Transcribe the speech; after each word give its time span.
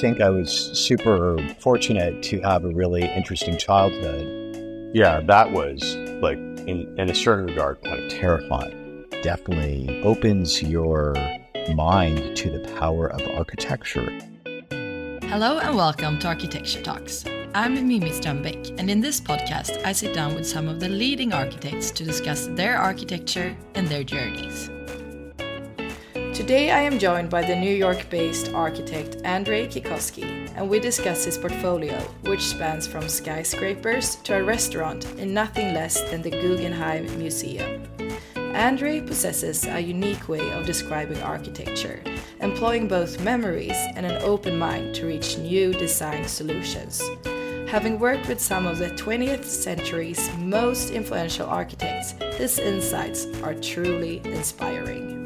think 0.00 0.22
I 0.22 0.30
was 0.30 0.50
super 0.50 1.36
fortunate 1.58 2.22
to 2.22 2.40
have 2.40 2.64
a 2.64 2.68
really 2.68 3.02
interesting 3.02 3.58
childhood. 3.58 4.90
Yeah, 4.94 5.20
that 5.26 5.52
was 5.52 5.94
like, 6.22 6.38
in, 6.38 6.94
in 6.98 7.10
a 7.10 7.14
certain 7.14 7.44
regard, 7.44 7.82
kind 7.82 8.02
of 8.02 8.10
terrifying. 8.10 9.04
Definitely 9.22 10.00
opens 10.02 10.62
your 10.62 11.14
mind 11.74 12.34
to 12.38 12.48
the 12.48 12.66
power 12.78 13.08
of 13.08 13.20
architecture. 13.36 14.10
Hello 15.26 15.58
and 15.58 15.76
welcome 15.76 16.18
to 16.20 16.28
Architecture 16.28 16.82
Talks. 16.82 17.26
I'm 17.54 17.74
Mimi 17.74 18.08
Strömbäck, 18.08 18.78
and 18.78 18.90
in 18.90 19.02
this 19.02 19.20
podcast, 19.20 19.84
I 19.84 19.92
sit 19.92 20.14
down 20.14 20.34
with 20.34 20.46
some 20.46 20.66
of 20.66 20.80
the 20.80 20.88
leading 20.88 21.34
architects 21.34 21.90
to 21.90 22.04
discuss 22.04 22.46
their 22.52 22.78
architecture 22.78 23.54
and 23.74 23.86
their 23.86 24.02
journeys. 24.02 24.70
Today, 26.50 26.72
I 26.72 26.80
am 26.80 26.98
joined 26.98 27.30
by 27.30 27.42
the 27.42 27.54
New 27.54 27.72
York 27.72 28.10
based 28.10 28.52
architect 28.52 29.18
Andre 29.24 29.68
Kikoski, 29.68 30.50
and 30.56 30.68
we 30.68 30.80
discuss 30.80 31.24
his 31.24 31.38
portfolio, 31.38 31.96
which 32.22 32.44
spans 32.44 32.88
from 32.88 33.08
skyscrapers 33.08 34.16
to 34.24 34.36
a 34.36 34.42
restaurant 34.42 35.04
in 35.12 35.32
nothing 35.32 35.72
less 35.72 36.02
than 36.10 36.22
the 36.22 36.30
Guggenheim 36.30 37.06
Museum. 37.16 37.86
Andre 38.36 39.00
possesses 39.00 39.64
a 39.64 39.78
unique 39.78 40.28
way 40.28 40.50
of 40.50 40.66
describing 40.66 41.22
architecture, 41.22 42.02
employing 42.40 42.88
both 42.88 43.22
memories 43.22 43.78
and 43.94 44.04
an 44.04 44.20
open 44.20 44.58
mind 44.58 44.92
to 44.96 45.06
reach 45.06 45.38
new 45.38 45.72
design 45.72 46.26
solutions. 46.26 47.00
Having 47.68 48.00
worked 48.00 48.26
with 48.26 48.40
some 48.40 48.66
of 48.66 48.78
the 48.78 48.90
20th 48.90 49.44
century's 49.44 50.28
most 50.38 50.90
influential 50.90 51.46
architects, 51.46 52.10
his 52.38 52.58
insights 52.58 53.26
are 53.44 53.54
truly 53.54 54.20
inspiring. 54.24 55.19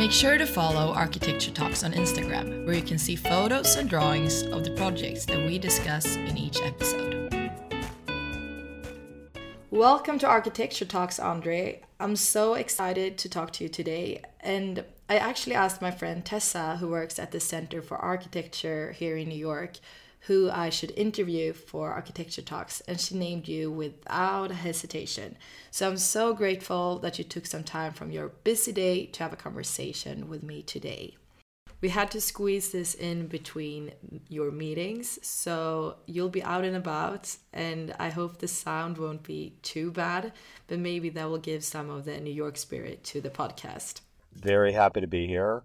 Make 0.00 0.12
sure 0.12 0.38
to 0.38 0.46
follow 0.46 0.94
Architecture 0.94 1.50
Talks 1.50 1.84
on 1.84 1.92
Instagram, 1.92 2.64
where 2.64 2.74
you 2.74 2.80
can 2.80 2.96
see 2.96 3.16
photos 3.16 3.76
and 3.76 3.86
drawings 3.86 4.44
of 4.44 4.64
the 4.64 4.70
projects 4.70 5.26
that 5.26 5.36
we 5.36 5.58
discuss 5.58 6.16
in 6.16 6.38
each 6.38 6.58
episode. 6.62 7.30
Welcome 9.70 10.18
to 10.20 10.26
Architecture 10.26 10.86
Talks, 10.86 11.20
Andre. 11.20 11.82
I'm 12.00 12.16
so 12.16 12.54
excited 12.54 13.18
to 13.18 13.28
talk 13.28 13.52
to 13.52 13.64
you 13.64 13.68
today. 13.68 14.22
And 14.40 14.86
I 15.10 15.16
actually 15.16 15.56
asked 15.56 15.82
my 15.82 15.90
friend 15.90 16.24
Tessa, 16.24 16.76
who 16.76 16.86
works 16.86 17.18
at 17.18 17.32
the 17.32 17.40
Center 17.40 17.82
for 17.82 17.96
Architecture 17.96 18.92
here 18.92 19.16
in 19.16 19.28
New 19.28 19.34
York, 19.34 19.72
who 20.28 20.48
I 20.48 20.70
should 20.70 20.92
interview 20.92 21.52
for 21.52 21.90
Architecture 21.90 22.42
Talks, 22.42 22.80
and 22.82 23.00
she 23.00 23.16
named 23.16 23.48
you 23.48 23.72
without 23.72 24.52
hesitation. 24.52 25.36
So 25.72 25.88
I'm 25.88 25.96
so 25.96 26.32
grateful 26.32 27.00
that 27.00 27.18
you 27.18 27.24
took 27.24 27.46
some 27.46 27.64
time 27.64 27.92
from 27.92 28.12
your 28.12 28.28
busy 28.28 28.70
day 28.70 29.06
to 29.06 29.24
have 29.24 29.32
a 29.32 29.36
conversation 29.36 30.28
with 30.28 30.44
me 30.44 30.62
today. 30.62 31.16
We 31.80 31.88
had 31.88 32.12
to 32.12 32.20
squeeze 32.20 32.70
this 32.70 32.94
in 32.94 33.26
between 33.26 33.90
your 34.28 34.52
meetings, 34.52 35.18
so 35.26 35.96
you'll 36.06 36.28
be 36.28 36.44
out 36.44 36.64
and 36.64 36.76
about, 36.76 37.36
and 37.52 37.96
I 37.98 38.10
hope 38.10 38.38
the 38.38 38.46
sound 38.46 38.96
won't 38.96 39.24
be 39.24 39.56
too 39.62 39.90
bad, 39.90 40.32
but 40.68 40.78
maybe 40.78 41.08
that 41.08 41.28
will 41.28 41.38
give 41.38 41.64
some 41.64 41.90
of 41.90 42.04
the 42.04 42.20
New 42.20 42.32
York 42.32 42.56
spirit 42.56 43.02
to 43.04 43.20
the 43.20 43.30
podcast. 43.30 44.02
Very 44.32 44.72
happy 44.72 45.00
to 45.00 45.06
be 45.06 45.26
here. 45.26 45.62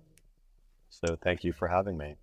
So 0.89 1.17
thank 1.21 1.43
you 1.43 1.53
for 1.53 1.67
having 1.67 1.97
me. 1.97 2.15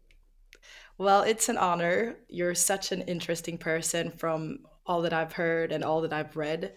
Well, 0.99 1.23
it's 1.23 1.49
an 1.49 1.59
honor. 1.59 2.17
You're 2.29 2.55
such 2.55 2.93
an 2.93 3.03
interesting 3.03 3.59
person 3.59 4.11
from 4.11 4.61
all 4.87 5.03
that 5.03 5.13
I've 5.13 5.33
heard 5.33 5.73
and 5.73 5.85
all 5.85 6.01
that 6.03 6.13
I've 6.13 6.37
read. 6.37 6.75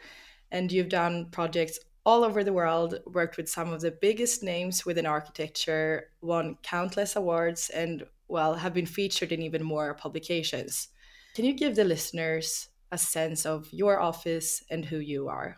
And 0.52 0.72
you've 0.72 0.90
done 0.90 1.30
projects 1.32 1.80
all 2.06 2.24
over 2.24 2.44
the 2.44 2.54
world, 2.54 3.00
worked 3.08 3.36
with 3.36 3.50
some 3.50 3.74
of 3.74 3.82
the 3.82 3.92
biggest 3.92 4.44
names 4.44 4.86
within 4.86 5.06
architecture, 5.06 6.10
won 6.22 6.58
countless 6.62 7.16
awards, 7.16 7.70
and, 7.72 8.06
well, 8.28 8.54
have 8.54 8.74
been 8.74 8.86
featured 8.86 9.32
in 9.32 9.42
even 9.42 9.64
more 9.64 9.96
publications. 9.96 10.90
Can 11.34 11.46
you 11.46 11.54
give 11.54 11.76
the 11.76 11.84
listeners 11.84 12.70
a 12.92 12.98
sense 12.98 13.46
of 13.46 13.68
your 13.72 14.00
office 14.00 14.64
and 14.70 14.86
who 14.86 15.00
you 15.00 15.28
are? 15.28 15.58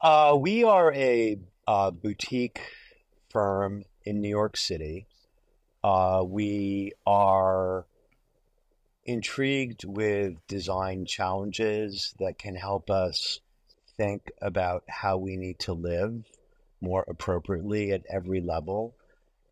Uh, 0.00 0.36
we 0.38 0.64
are 0.64 0.92
a 0.94 1.38
uh, 1.66 1.90
boutique 1.90 2.60
firm 3.30 3.84
in 4.04 4.20
New 4.20 4.28
York 4.28 4.56
City. 4.56 5.06
Uh, 5.82 6.22
we 6.26 6.92
are 7.06 7.86
intrigued 9.04 9.84
with 9.84 10.34
design 10.48 11.04
challenges 11.04 12.14
that 12.18 12.38
can 12.38 12.56
help 12.56 12.90
us 12.90 13.40
think 13.96 14.30
about 14.40 14.84
how 14.88 15.16
we 15.16 15.36
need 15.36 15.58
to 15.58 15.72
live 15.72 16.24
more 16.80 17.04
appropriately 17.08 17.92
at 17.92 18.02
every 18.10 18.40
level. 18.40 18.94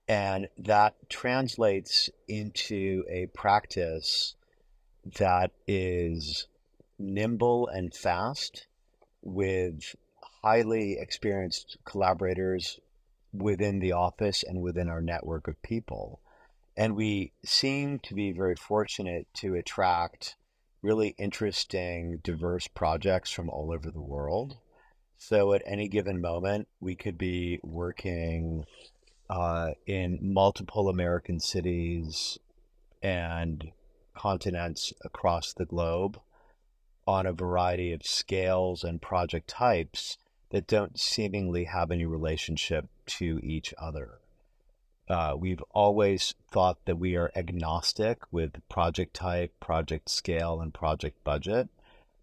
And 0.08 0.48
that 0.58 0.94
translates 1.08 2.10
into 2.28 3.04
a 3.08 3.26
practice 3.26 4.34
that 5.18 5.52
is 5.66 6.46
nimble 6.98 7.68
and 7.68 7.94
fast 7.94 8.66
with 9.22 9.94
highly 10.42 10.98
experienced 10.98 11.76
collaborators 11.84 12.80
within 13.32 13.78
the 13.78 13.92
office 13.92 14.42
and 14.42 14.60
within 14.60 14.88
our 14.88 15.00
network 15.00 15.48
of 15.48 15.62
people. 15.62 16.20
And 16.76 16.96
we 16.96 17.32
seem 17.44 17.98
to 18.00 18.14
be 18.14 18.32
very 18.32 18.56
fortunate 18.56 19.26
to 19.34 19.54
attract 19.54 20.36
really 20.82 21.14
interesting, 21.18 22.18
diverse 22.22 22.66
projects 22.66 23.30
from 23.30 23.48
all 23.48 23.72
over 23.72 23.90
the 23.90 24.00
world. 24.00 24.56
So 25.16 25.52
at 25.52 25.62
any 25.64 25.88
given 25.88 26.20
moment, 26.20 26.66
we 26.80 26.96
could 26.96 27.16
be 27.16 27.60
working 27.62 28.64
uh, 29.30 29.72
in 29.86 30.18
multiple 30.20 30.88
American 30.88 31.38
cities 31.38 32.38
and 33.02 33.70
continents 34.16 34.92
across 35.04 35.52
the 35.52 35.64
globe 35.64 36.18
on 37.06 37.26
a 37.26 37.32
variety 37.32 37.92
of 37.92 38.04
scales 38.04 38.82
and 38.82 39.00
project 39.00 39.48
types 39.48 40.18
that 40.52 40.66
don't 40.66 41.00
seemingly 41.00 41.64
have 41.64 41.90
any 41.90 42.04
relationship 42.04 42.86
to 43.06 43.40
each 43.42 43.72
other. 43.78 44.18
Uh, 45.08 45.34
we've 45.36 45.62
always 45.72 46.34
thought 46.50 46.84
that 46.84 46.98
we 46.98 47.16
are 47.16 47.32
agnostic 47.34 48.18
with 48.30 48.66
project 48.68 49.14
type, 49.14 49.52
project 49.60 50.10
scale, 50.10 50.60
and 50.60 50.72
project 50.72 51.22
budget. 51.24 51.68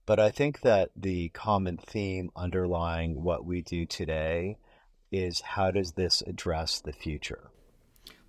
But 0.05 0.19
I 0.19 0.29
think 0.29 0.61
that 0.61 0.91
the 0.95 1.29
common 1.29 1.77
theme 1.77 2.31
underlying 2.35 3.23
what 3.23 3.45
we 3.45 3.61
do 3.61 3.85
today 3.85 4.57
is 5.11 5.41
how 5.41 5.71
does 5.71 5.93
this 5.93 6.21
address 6.25 6.79
the 6.79 6.93
future? 6.93 7.49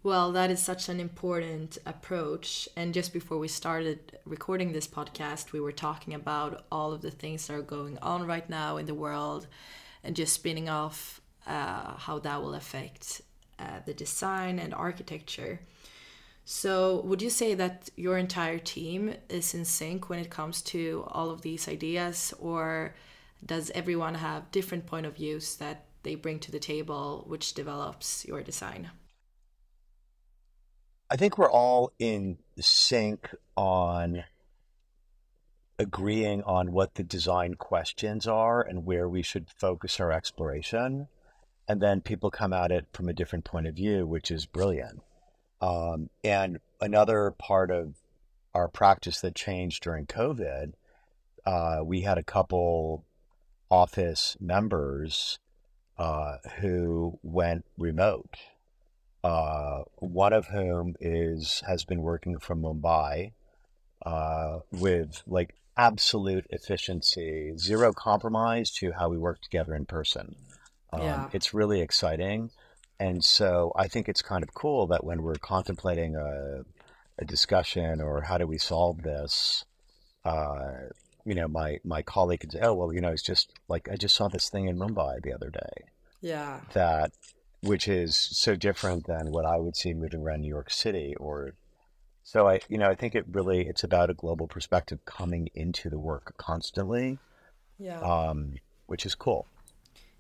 Well, 0.02 0.32
that 0.32 0.50
is 0.50 0.62
such 0.62 0.88
an 0.88 0.98
important 0.98 1.76
approach. 1.84 2.70
And 2.74 2.94
just 2.94 3.12
before 3.12 3.38
we 3.38 3.48
started 3.48 4.18
recording 4.24 4.72
this 4.72 4.88
podcast, 4.88 5.52
we 5.52 5.60
were 5.60 5.72
talking 5.72 6.14
about 6.14 6.64
all 6.72 6.94
of 6.94 7.02
the 7.02 7.10
things 7.10 7.46
that 7.46 7.54
are 7.54 7.62
going 7.62 7.98
on 7.98 8.26
right 8.26 8.48
now 8.48 8.78
in 8.78 8.86
the 8.86 8.94
world 8.94 9.46
and 10.02 10.16
just 10.16 10.32
spinning 10.32 10.68
off 10.68 11.20
uh, 11.46 11.96
how 11.96 12.18
that 12.20 12.42
will 12.42 12.54
affect 12.54 13.22
uh, 13.58 13.80
the 13.84 13.94
design 13.94 14.58
and 14.58 14.74
architecture. 14.74 15.60
So, 16.44 17.02
would 17.02 17.22
you 17.22 17.30
say 17.30 17.54
that 17.54 17.90
your 17.96 18.18
entire 18.18 18.58
team 18.58 19.14
is 19.28 19.54
in 19.54 19.64
sync 19.64 20.08
when 20.08 20.18
it 20.18 20.30
comes 20.30 20.62
to 20.62 21.04
all 21.08 21.30
of 21.30 21.42
these 21.42 21.68
ideas, 21.68 22.34
or 22.38 22.94
does 23.44 23.70
everyone 23.70 24.14
have 24.14 24.50
different 24.50 24.86
point 24.86 25.06
of 25.06 25.16
views 25.16 25.56
that 25.56 25.84
they 26.02 26.14
bring 26.14 26.38
to 26.40 26.50
the 26.50 26.58
table, 26.58 27.24
which 27.28 27.54
develops 27.54 28.24
your 28.24 28.42
design? 28.42 28.90
I 31.10 31.16
think 31.16 31.38
we're 31.38 31.50
all 31.50 31.92
in 31.98 32.38
sync 32.58 33.28
on 33.56 34.24
agreeing 35.80 36.42
on 36.42 36.72
what 36.72 36.94
the 36.96 37.02
design 37.02 37.54
questions 37.54 38.26
are 38.26 38.60
and 38.60 38.84
where 38.84 39.08
we 39.08 39.22
should 39.22 39.48
focus 39.48 39.98
our 39.98 40.12
exploration. 40.12 41.08
And 41.66 41.80
then 41.80 42.02
people 42.02 42.30
come 42.30 42.52
at 42.52 42.70
it 42.70 42.86
from 42.92 43.08
a 43.08 43.14
different 43.14 43.46
point 43.46 43.66
of 43.66 43.76
view, 43.76 44.06
which 44.06 44.30
is 44.30 44.44
brilliant. 44.44 45.00
Um, 45.62 46.10
and 46.22 46.58
another 46.82 47.30
part 47.38 47.70
of 47.70 47.94
our 48.54 48.68
practice 48.68 49.22
that 49.22 49.34
changed 49.34 49.82
during 49.82 50.04
COVID, 50.04 50.74
uh, 51.46 51.78
we 51.82 52.02
had 52.02 52.18
a 52.18 52.22
couple 52.22 53.06
office 53.70 54.36
members 54.38 55.38
uh, 55.96 56.36
who 56.58 57.18
went 57.22 57.64
remote. 57.78 58.36
Uh, 59.24 59.84
one 59.96 60.34
of 60.34 60.48
whom 60.48 60.94
is 61.00 61.62
has 61.66 61.84
been 61.84 62.02
working 62.02 62.38
from 62.38 62.62
Mumbai 62.62 63.32
uh, 64.04 64.58
with 64.72 65.22
like 65.26 65.54
absolute 65.76 66.46
efficiency, 66.50 67.52
zero 67.56 67.92
compromise 67.92 68.70
to 68.70 68.92
how 68.92 69.08
we 69.08 69.18
work 69.18 69.40
together 69.40 69.74
in 69.74 69.86
person. 69.86 70.36
Um, 70.92 71.02
yeah. 71.02 71.28
It's 71.32 71.54
really 71.54 71.80
exciting. 71.80 72.50
And 72.98 73.24
so 73.24 73.72
I 73.76 73.88
think 73.88 74.08
it's 74.08 74.22
kind 74.22 74.42
of 74.42 74.52
cool 74.54 74.86
that 74.88 75.04
when 75.04 75.22
we're 75.22 75.36
contemplating 75.36 76.16
a, 76.16 76.64
a 77.18 77.24
discussion 77.24 78.00
or 78.00 78.22
how 78.22 78.36
do 78.38 78.46
we 78.46 78.58
solve 78.58 79.02
this, 79.02 79.64
uh, 80.24 80.72
you 81.24 81.34
know, 81.34 81.48
my, 81.48 81.78
my 81.84 82.02
colleague 82.02 82.40
can 82.40 82.50
say, 82.50 82.60
oh, 82.62 82.74
well, 82.74 82.92
you 82.92 83.00
know, 83.00 83.10
it's 83.10 83.22
just 83.22 83.52
like 83.68 83.88
I 83.90 83.96
just 83.96 84.14
saw 84.14 84.28
this 84.28 84.50
thing 84.50 84.66
in 84.66 84.76
Mumbai 84.76 85.22
the 85.22 85.32
other 85.32 85.50
day. 85.50 85.84
Yeah. 86.20 86.60
That 86.74 87.12
which 87.62 87.88
is 87.88 88.16
so 88.16 88.56
different 88.56 89.06
than 89.06 89.30
what 89.30 89.44
I 89.44 89.56
would 89.56 89.76
see 89.76 89.92
moving 89.92 90.22
around 90.22 90.40
New 90.40 90.48
York 90.48 90.70
City 90.70 91.14
or 91.18 91.52
so 92.30 92.46
I 92.46 92.60
you 92.68 92.78
know 92.78 92.88
I 92.88 92.94
think 92.94 93.16
it 93.16 93.24
really 93.32 93.66
it's 93.66 93.82
about 93.82 94.08
a 94.08 94.14
global 94.14 94.46
perspective 94.46 95.04
coming 95.04 95.48
into 95.54 95.90
the 95.90 95.98
work 95.98 96.34
constantly 96.36 97.18
yeah. 97.76 98.00
um, 98.00 98.54
which 98.86 99.04
is 99.04 99.16
cool. 99.16 99.46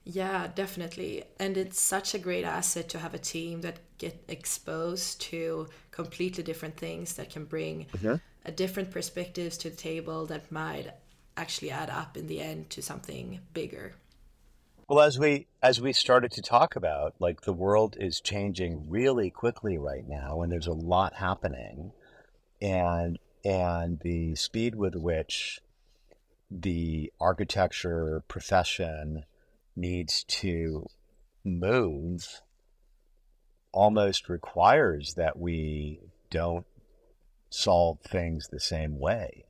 Yeah 0.04 0.48
definitely. 0.52 1.22
And 1.38 1.56
it's 1.56 1.80
such 1.80 2.14
a 2.14 2.18
great 2.18 2.44
asset 2.44 2.88
to 2.88 2.98
have 2.98 3.14
a 3.14 3.18
team 3.18 3.60
that 3.60 3.76
get 3.98 4.24
exposed 4.26 5.20
to 5.30 5.68
completely 5.92 6.42
different 6.42 6.76
things 6.76 7.14
that 7.14 7.30
can 7.30 7.44
bring 7.44 7.86
mm-hmm. 7.92 8.16
a 8.44 8.50
different 8.50 8.90
perspectives 8.90 9.56
to 9.58 9.70
the 9.70 9.76
table 9.76 10.26
that 10.26 10.50
might 10.50 10.90
actually 11.36 11.70
add 11.70 11.90
up 11.90 12.16
in 12.16 12.26
the 12.26 12.40
end 12.40 12.70
to 12.70 12.82
something 12.82 13.40
bigger. 13.54 13.94
Well, 14.88 15.06
as 15.06 15.20
we 15.20 15.46
as 15.62 15.80
we 15.80 15.92
started 15.92 16.32
to 16.32 16.42
talk 16.42 16.74
about, 16.74 17.14
like 17.20 17.42
the 17.42 17.52
world 17.52 17.96
is 18.00 18.20
changing 18.20 18.90
really 18.90 19.30
quickly 19.30 19.78
right 19.78 20.04
now, 20.08 20.42
and 20.42 20.50
there's 20.50 20.66
a 20.66 20.72
lot 20.72 21.14
happening, 21.14 21.92
and 22.60 23.18
and 23.44 24.00
the 24.00 24.34
speed 24.34 24.74
with 24.74 24.94
which 24.94 25.60
the 26.50 27.12
architecture 27.20 28.22
profession 28.28 29.24
needs 29.76 30.24
to 30.24 30.84
move 31.44 32.42
almost 33.72 34.28
requires 34.28 35.14
that 35.14 35.38
we 35.38 36.00
don't 36.28 36.66
solve 37.50 38.00
things 38.00 38.48
the 38.48 38.60
same 38.60 38.98
way. 38.98 39.44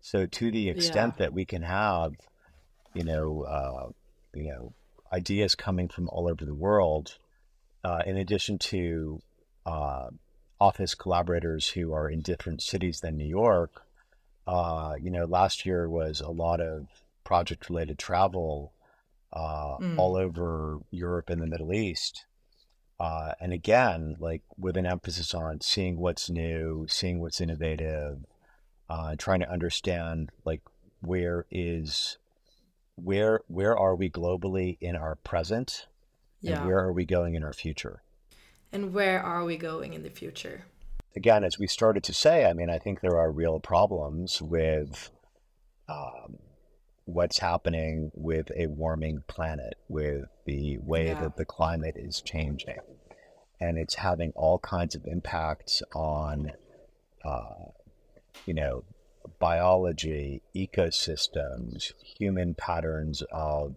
So, 0.00 0.26
to 0.26 0.50
the 0.50 0.68
extent 0.68 1.14
yeah. 1.16 1.26
that 1.26 1.32
we 1.32 1.44
can 1.44 1.62
have, 1.62 2.12
you 2.94 3.04
know, 3.04 3.42
uh, 3.42 3.88
you 4.34 4.52
know, 4.52 4.72
ideas 5.12 5.54
coming 5.54 5.88
from 5.88 6.08
all 6.08 6.28
over 6.28 6.44
the 6.44 6.54
world, 6.54 7.18
uh, 7.84 8.02
in 8.06 8.16
addition 8.16 8.58
to 8.58 9.20
uh, 9.64 10.08
office 10.60 10.94
collaborators 10.94 11.68
who 11.70 11.92
are 11.92 12.08
in 12.08 12.20
different 12.20 12.62
cities 12.62 13.00
than 13.00 13.16
New 13.16 13.26
York. 13.26 13.82
Uh, 14.46 14.94
you 15.00 15.10
know, 15.10 15.24
last 15.24 15.66
year 15.66 15.88
was 15.88 16.20
a 16.20 16.30
lot 16.30 16.60
of 16.60 16.86
project 17.24 17.68
related 17.68 17.98
travel 17.98 18.72
uh, 19.32 19.76
mm. 19.78 19.98
all 19.98 20.16
over 20.16 20.78
Europe 20.90 21.28
and 21.28 21.42
the 21.42 21.46
Middle 21.46 21.72
East. 21.72 22.24
Uh, 22.98 23.32
and 23.40 23.52
again, 23.52 24.16
like 24.18 24.42
with 24.56 24.76
an 24.76 24.86
emphasis 24.86 25.34
on 25.34 25.60
seeing 25.60 25.98
what's 25.98 26.30
new, 26.30 26.86
seeing 26.88 27.20
what's 27.20 27.40
innovative, 27.40 28.24
uh, 28.88 29.14
trying 29.18 29.40
to 29.40 29.50
understand 29.50 30.30
like 30.44 30.62
where 31.00 31.44
is 31.50 32.16
where 32.94 33.42
where 33.48 33.76
are 33.76 33.94
we 33.94 34.08
globally 34.08 34.78
in 34.80 34.96
our 34.96 35.16
present 35.16 35.86
yeah. 36.40 36.56
and 36.56 36.66
where 36.66 36.78
are 36.78 36.92
we 36.92 37.04
going 37.04 37.34
in 37.34 37.44
our 37.44 37.52
future 37.52 38.02
and 38.72 38.92
where 38.92 39.22
are 39.22 39.44
we 39.44 39.56
going 39.56 39.94
in 39.94 40.02
the 40.02 40.10
future 40.10 40.64
again 41.14 41.44
as 41.44 41.58
we 41.58 41.66
started 41.66 42.02
to 42.02 42.14
say 42.14 42.44
i 42.44 42.52
mean 42.52 42.70
i 42.70 42.78
think 42.78 43.00
there 43.00 43.18
are 43.18 43.30
real 43.30 43.60
problems 43.60 44.40
with 44.42 45.10
um, 45.88 46.38
what's 47.04 47.38
happening 47.38 48.10
with 48.14 48.50
a 48.56 48.66
warming 48.66 49.22
planet 49.28 49.74
with 49.88 50.24
the 50.46 50.78
way 50.78 51.06
yeah. 51.06 51.20
that 51.20 51.36
the 51.36 51.44
climate 51.44 51.94
is 51.96 52.20
changing 52.20 52.78
and 53.60 53.78
it's 53.78 53.94
having 53.94 54.32
all 54.34 54.58
kinds 54.58 54.94
of 54.94 55.06
impacts 55.06 55.82
on 55.94 56.50
uh, 57.24 57.66
you 58.46 58.54
know 58.54 58.82
biology, 59.38 60.42
ecosystems, 60.54 61.92
human 62.02 62.54
patterns 62.54 63.22
of 63.32 63.76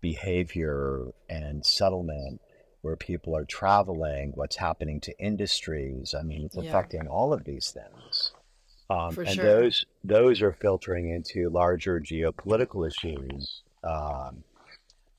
behavior 0.00 1.06
and 1.28 1.64
settlement, 1.64 2.40
where 2.86 2.96
people 2.96 3.36
are 3.36 3.44
traveling, 3.44 4.30
what's 4.36 4.54
happening 4.54 5.00
to 5.00 5.18
industries. 5.18 6.14
I 6.14 6.22
mean, 6.22 6.44
it's 6.44 6.56
yeah. 6.56 6.62
affecting 6.62 7.08
all 7.08 7.32
of 7.32 7.42
these 7.42 7.72
things. 7.72 8.32
Um, 8.88 9.18
and 9.18 9.30
sure. 9.30 9.44
those 9.44 9.84
those 10.04 10.40
are 10.40 10.52
filtering 10.52 11.10
into 11.10 11.50
larger 11.50 11.98
geopolitical 11.98 12.86
issues, 12.86 13.62
um, 13.82 14.44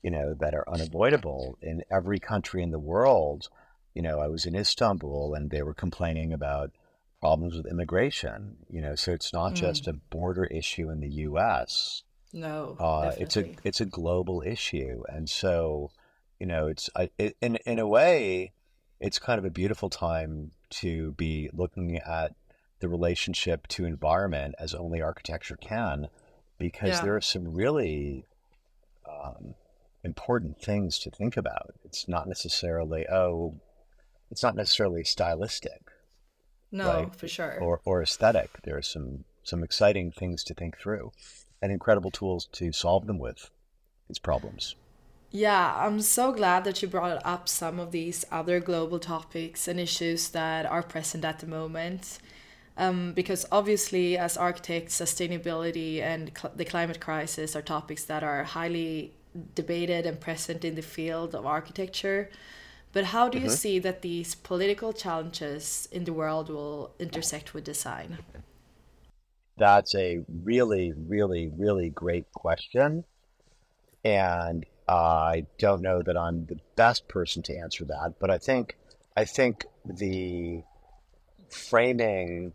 you 0.02 0.10
know, 0.10 0.32
that 0.40 0.54
are 0.54 0.64
unavoidable 0.66 1.58
in 1.60 1.82
every 1.92 2.18
country 2.18 2.62
in 2.62 2.70
the 2.70 2.78
world. 2.78 3.50
You 3.92 4.00
know, 4.00 4.18
I 4.18 4.28
was 4.28 4.46
in 4.46 4.56
Istanbul 4.56 5.34
and 5.34 5.50
they 5.50 5.62
were 5.62 5.74
complaining 5.74 6.32
about 6.32 6.70
problems 7.20 7.54
with 7.54 7.66
immigration. 7.66 8.56
You 8.70 8.80
know, 8.80 8.94
so 8.94 9.12
it's 9.12 9.34
not 9.34 9.52
mm. 9.52 9.56
just 9.56 9.86
a 9.86 9.92
border 9.92 10.46
issue 10.46 10.88
in 10.88 11.00
the 11.00 11.10
U.S. 11.28 12.02
No, 12.32 12.78
uh, 12.80 13.12
it's 13.18 13.36
a 13.36 13.54
it's 13.62 13.82
a 13.82 13.86
global 13.86 14.42
issue, 14.46 15.02
and 15.10 15.28
so 15.28 15.90
you 16.38 16.46
know, 16.46 16.66
it's 16.68 16.90
I, 16.96 17.10
it, 17.18 17.36
in 17.40 17.56
in 17.66 17.78
a 17.78 17.86
way, 17.86 18.52
it's 19.00 19.18
kind 19.18 19.38
of 19.38 19.44
a 19.44 19.50
beautiful 19.50 19.90
time 19.90 20.52
to 20.70 21.12
be 21.12 21.50
looking 21.52 21.96
at 21.98 22.34
the 22.80 22.88
relationship 22.88 23.66
to 23.68 23.84
environment 23.84 24.54
as 24.58 24.74
only 24.74 25.02
architecture 25.02 25.56
can, 25.56 26.08
because 26.58 26.90
yeah. 26.90 27.02
there 27.02 27.16
are 27.16 27.20
some 27.20 27.52
really 27.52 28.24
um, 29.08 29.54
important 30.04 30.60
things 30.60 30.98
to 31.00 31.10
think 31.10 31.36
about. 31.36 31.74
It's 31.84 32.08
not 32.08 32.28
necessarily 32.28 33.06
oh, 33.08 33.54
it's 34.30 34.42
not 34.42 34.54
necessarily 34.54 35.04
stylistic 35.04 35.90
no, 36.70 37.10
for 37.16 37.28
sure. 37.28 37.58
Or 37.60 37.80
or 37.84 38.02
aesthetic. 38.02 38.50
There 38.62 38.76
are 38.76 38.82
some 38.82 39.24
some 39.42 39.62
exciting 39.62 40.12
things 40.12 40.44
to 40.44 40.54
think 40.54 40.78
through, 40.78 41.12
and 41.62 41.72
incredible 41.72 42.10
tools 42.10 42.48
to 42.52 42.72
solve 42.72 43.06
them 43.06 43.18
with 43.18 43.50
these 44.08 44.18
problems. 44.18 44.74
Yeah, 45.30 45.74
I'm 45.76 46.00
so 46.00 46.32
glad 46.32 46.64
that 46.64 46.80
you 46.80 46.88
brought 46.88 47.20
up 47.24 47.48
some 47.48 47.78
of 47.78 47.90
these 47.90 48.24
other 48.30 48.60
global 48.60 48.98
topics 48.98 49.68
and 49.68 49.78
issues 49.78 50.30
that 50.30 50.64
are 50.64 50.82
present 50.82 51.24
at 51.24 51.40
the 51.40 51.46
moment. 51.46 52.18
Um, 52.78 53.12
because 53.12 53.44
obviously, 53.50 54.16
as 54.16 54.36
architects, 54.36 54.98
sustainability 54.98 56.00
and 56.00 56.30
cl- 56.34 56.54
the 56.54 56.64
climate 56.64 57.00
crisis 57.00 57.56
are 57.56 57.62
topics 57.62 58.04
that 58.04 58.22
are 58.22 58.44
highly 58.44 59.12
debated 59.54 60.06
and 60.06 60.20
present 60.20 60.64
in 60.64 60.76
the 60.76 60.82
field 60.82 61.34
of 61.34 61.44
architecture. 61.44 62.30
But 62.92 63.06
how 63.06 63.28
do 63.28 63.38
you 63.38 63.46
mm-hmm. 63.46 63.54
see 63.54 63.78
that 63.80 64.02
these 64.02 64.34
political 64.34 64.92
challenges 64.92 65.88
in 65.92 66.04
the 66.04 66.12
world 66.12 66.48
will 66.48 66.94
intersect 66.98 67.52
with 67.52 67.64
design? 67.64 68.18
That's 69.58 69.94
a 69.94 70.24
really, 70.44 70.92
really, 70.96 71.50
really 71.54 71.90
great 71.90 72.32
question. 72.32 73.04
And 74.04 74.64
I 74.88 75.44
don't 75.58 75.82
know 75.82 76.02
that 76.02 76.16
I'm 76.16 76.46
the 76.46 76.58
best 76.76 77.08
person 77.08 77.42
to 77.44 77.56
answer 77.56 77.84
that, 77.86 78.14
but 78.18 78.30
I 78.30 78.38
think 78.38 78.76
I 79.16 79.24
think 79.24 79.66
the 79.84 80.62
framing 81.50 82.52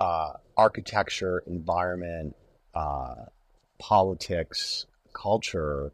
uh, 0.00 0.32
architecture, 0.56 1.42
environment, 1.46 2.34
uh, 2.74 3.14
politics, 3.78 4.86
culture 5.12 5.92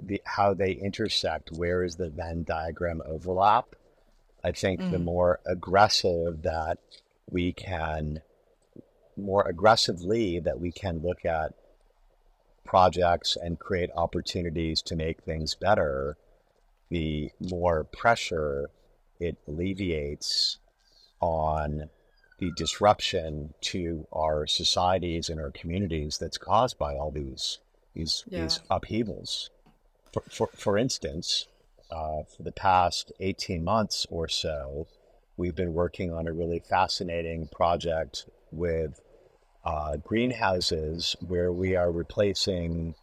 the 0.00 0.20
how 0.24 0.54
they 0.54 0.72
intersect. 0.72 1.50
Where 1.52 1.82
is 1.82 1.96
the 1.96 2.10
Venn 2.10 2.44
diagram 2.44 3.02
overlap? 3.04 3.74
I 4.44 4.52
think 4.52 4.80
mm. 4.80 4.90
the 4.90 4.98
more 4.98 5.40
aggressive 5.46 6.42
that 6.42 6.78
we 7.28 7.52
can, 7.52 8.22
more 9.16 9.46
aggressively 9.48 10.38
that 10.40 10.60
we 10.60 10.70
can 10.70 11.00
look 11.02 11.24
at 11.24 11.54
projects 12.68 13.36
and 13.40 13.58
create 13.58 13.90
opportunities 13.96 14.82
to 14.82 14.94
make 14.94 15.22
things 15.22 15.54
better, 15.54 16.16
the 16.90 17.30
more 17.40 17.84
pressure 17.84 18.70
it 19.18 19.36
alleviates 19.48 20.58
on 21.20 21.88
the 22.38 22.52
disruption 22.56 23.54
to 23.60 24.06
our 24.12 24.46
societies 24.46 25.28
and 25.28 25.40
our 25.40 25.50
communities 25.50 26.18
that's 26.18 26.38
caused 26.38 26.78
by 26.78 26.94
all 26.94 27.10
these 27.10 27.58
these 27.94 28.22
yeah. 28.28 28.42
these 28.42 28.60
upheavals 28.70 29.50
for, 30.12 30.22
for, 30.30 30.48
for 30.54 30.78
instance, 30.78 31.46
uh, 31.90 32.22
for 32.36 32.42
the 32.42 32.52
past 32.52 33.12
18 33.20 33.64
months 33.64 34.06
or 34.10 34.28
so, 34.28 34.86
we've 35.36 35.54
been 35.54 35.74
working 35.74 36.12
on 36.12 36.26
a 36.26 36.32
really 36.32 36.58
fascinating 36.58 37.48
project 37.48 38.26
with 38.50 39.00
uh, 39.68 39.98
greenhouses 39.98 41.14
where 41.20 41.52
we 41.52 41.76
are 41.76 41.92
replacing 41.92 42.94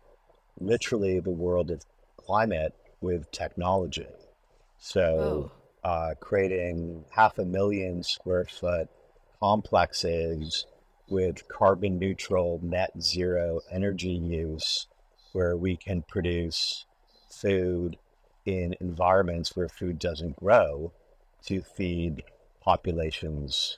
literally 0.59 1.19
the 1.19 1.29
world 1.29 1.69
of 1.69 1.85
climate 2.17 2.73
with 3.01 3.29
technology. 3.31 4.07
So, 4.79 5.51
oh. 5.83 5.87
uh, 5.87 6.15
creating 6.19 7.05
half 7.11 7.37
a 7.37 7.45
million 7.45 8.01
square 8.01 8.45
foot 8.45 8.89
complexes 9.39 10.65
with 11.07 11.47
carbon 11.47 11.99
neutral 11.99 12.59
net 12.63 12.99
zero 12.99 13.61
energy 13.71 14.13
use 14.13 14.87
where 15.33 15.55
we 15.55 15.77
can 15.77 16.01
produce 16.01 16.87
food 17.29 17.95
in 18.43 18.73
environments 18.81 19.55
where 19.55 19.69
food 19.69 19.99
doesn't 19.99 20.35
grow 20.37 20.91
to 21.45 21.61
feed 21.61 22.23
populations 22.59 23.77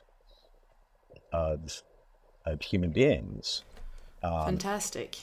of, 1.33 1.83
of 2.51 2.61
human 2.61 2.91
beings. 2.91 3.63
Um, 4.23 4.45
Fantastic. 4.45 5.17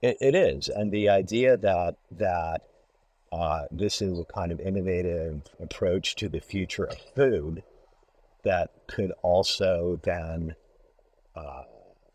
It, 0.00 0.16
it 0.20 0.34
is, 0.34 0.68
and 0.68 0.92
the 0.92 1.08
idea 1.08 1.56
that 1.56 1.96
that 2.12 2.62
uh, 3.32 3.64
this 3.70 4.00
is 4.00 4.18
a 4.18 4.24
kind 4.24 4.52
of 4.52 4.60
innovative 4.60 5.42
approach 5.60 6.16
to 6.16 6.28
the 6.28 6.40
future 6.40 6.84
of 6.84 6.98
food 7.14 7.62
that 8.44 8.70
could 8.86 9.12
also 9.22 10.00
then 10.02 10.54
uh, 11.36 11.64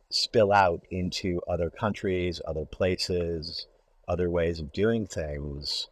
spill 0.09 0.51
out 0.51 0.81
into 0.89 1.41
other 1.47 1.69
countries, 1.69 2.41
other 2.47 2.65
places, 2.65 3.67
other 4.07 4.29
ways 4.29 4.59
of 4.59 4.71
doing 4.71 5.05
things. 5.05 5.89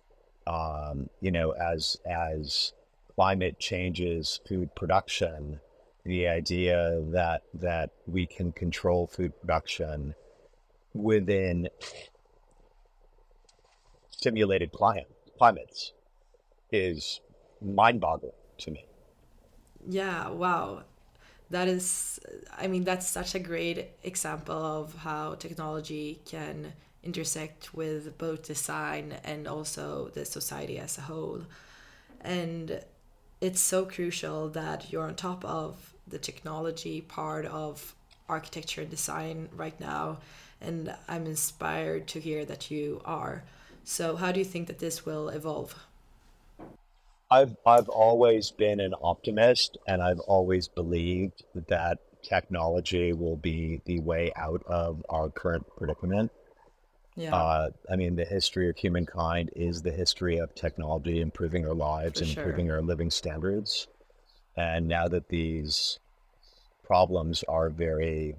Um, 0.47 1.09
you 1.19 1.31
know, 1.31 1.51
as 1.51 1.97
as 2.05 2.73
climate 3.15 3.59
changes 3.59 4.39
food 4.47 4.73
production, 4.75 5.59
the 6.05 6.27
idea 6.27 7.01
that 7.11 7.43
that 7.53 7.91
we 8.07 8.25
can 8.25 8.51
control 8.51 9.07
food 9.07 9.39
production 9.39 10.15
within 10.93 11.69
simulated 14.09 14.71
climate 14.71 15.09
climates 15.37 15.93
is 16.71 17.21
mind-boggling 17.61 18.31
to 18.57 18.71
me. 18.71 18.85
Yeah, 19.87 20.29
wow. 20.29 20.83
That 21.49 21.67
is 21.67 22.19
I 22.57 22.67
mean 22.67 22.83
that's 22.83 23.07
such 23.07 23.35
a 23.35 23.39
great 23.39 23.89
example 24.03 24.55
of 24.55 24.95
how 24.95 25.35
technology 25.35 26.21
can 26.25 26.73
intersect 27.03 27.73
with 27.73 28.17
both 28.17 28.43
design 28.43 29.15
and 29.23 29.47
also 29.47 30.09
the 30.13 30.25
society 30.25 30.77
as 30.77 30.97
a 30.97 31.01
whole. 31.01 31.41
And 32.21 32.81
it's 33.41 33.59
so 33.59 33.85
crucial 33.85 34.49
that 34.49 34.91
you're 34.91 35.07
on 35.07 35.15
top 35.15 35.43
of 35.43 35.90
the 36.07 36.17
technology 36.17 37.01
part 37.01 37.45
of 37.45 37.95
architecture 38.29 38.81
and 38.81 38.89
design 38.89 39.49
right 39.55 39.79
now 39.79 40.17
and 40.61 40.93
i'm 41.07 41.25
inspired 41.25 42.07
to 42.07 42.19
hear 42.19 42.45
that 42.45 42.71
you 42.71 43.01
are 43.05 43.43
so 43.83 44.15
how 44.15 44.31
do 44.31 44.39
you 44.39 44.45
think 44.45 44.67
that 44.67 44.79
this 44.79 45.05
will 45.05 45.29
evolve 45.29 45.75
i've 47.29 47.55
i've 47.65 47.89
always 47.89 48.51
been 48.51 48.79
an 48.79 48.93
optimist 49.01 49.77
and 49.87 50.01
i've 50.01 50.19
always 50.21 50.67
believed 50.67 51.43
that 51.67 51.97
technology 52.23 53.13
will 53.13 53.37
be 53.37 53.81
the 53.85 53.99
way 53.99 54.31
out 54.35 54.61
of 54.67 55.03
our 55.09 55.29
current 55.29 55.65
predicament 55.75 56.31
yeah. 57.15 57.35
Uh, 57.35 57.69
I 57.89 57.95
mean, 57.95 58.15
the 58.15 58.25
history 58.25 58.69
of 58.69 58.77
humankind 58.77 59.51
is 59.55 59.81
the 59.81 59.91
history 59.91 60.37
of 60.37 60.55
technology 60.55 61.21
improving 61.21 61.65
our 61.67 61.73
lives 61.73 62.19
For 62.19 62.23
and 62.23 62.33
sure. 62.33 62.43
improving 62.43 62.71
our 62.71 62.81
living 62.81 63.11
standards. 63.11 63.87
And 64.55 64.87
now 64.87 65.07
that 65.07 65.29
these 65.29 65.99
problems 66.83 67.43
are 67.47 67.69
very 67.69 68.35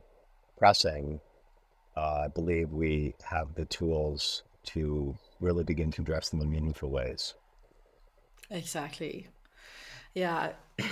pressing, 0.59 1.21
uh, 1.97 2.25
I 2.25 2.28
believe 2.28 2.71
we 2.71 3.14
have 3.25 3.54
the 3.54 3.64
tools 3.66 4.42
to 4.66 5.16
really 5.40 5.64
begin 5.64 5.90
to 5.92 6.02
address 6.02 6.28
them 6.28 6.40
in 6.40 6.50
meaningful 6.50 6.90
ways. 6.90 7.35
Exactly. 8.50 9.28
Yeah. 10.14 10.52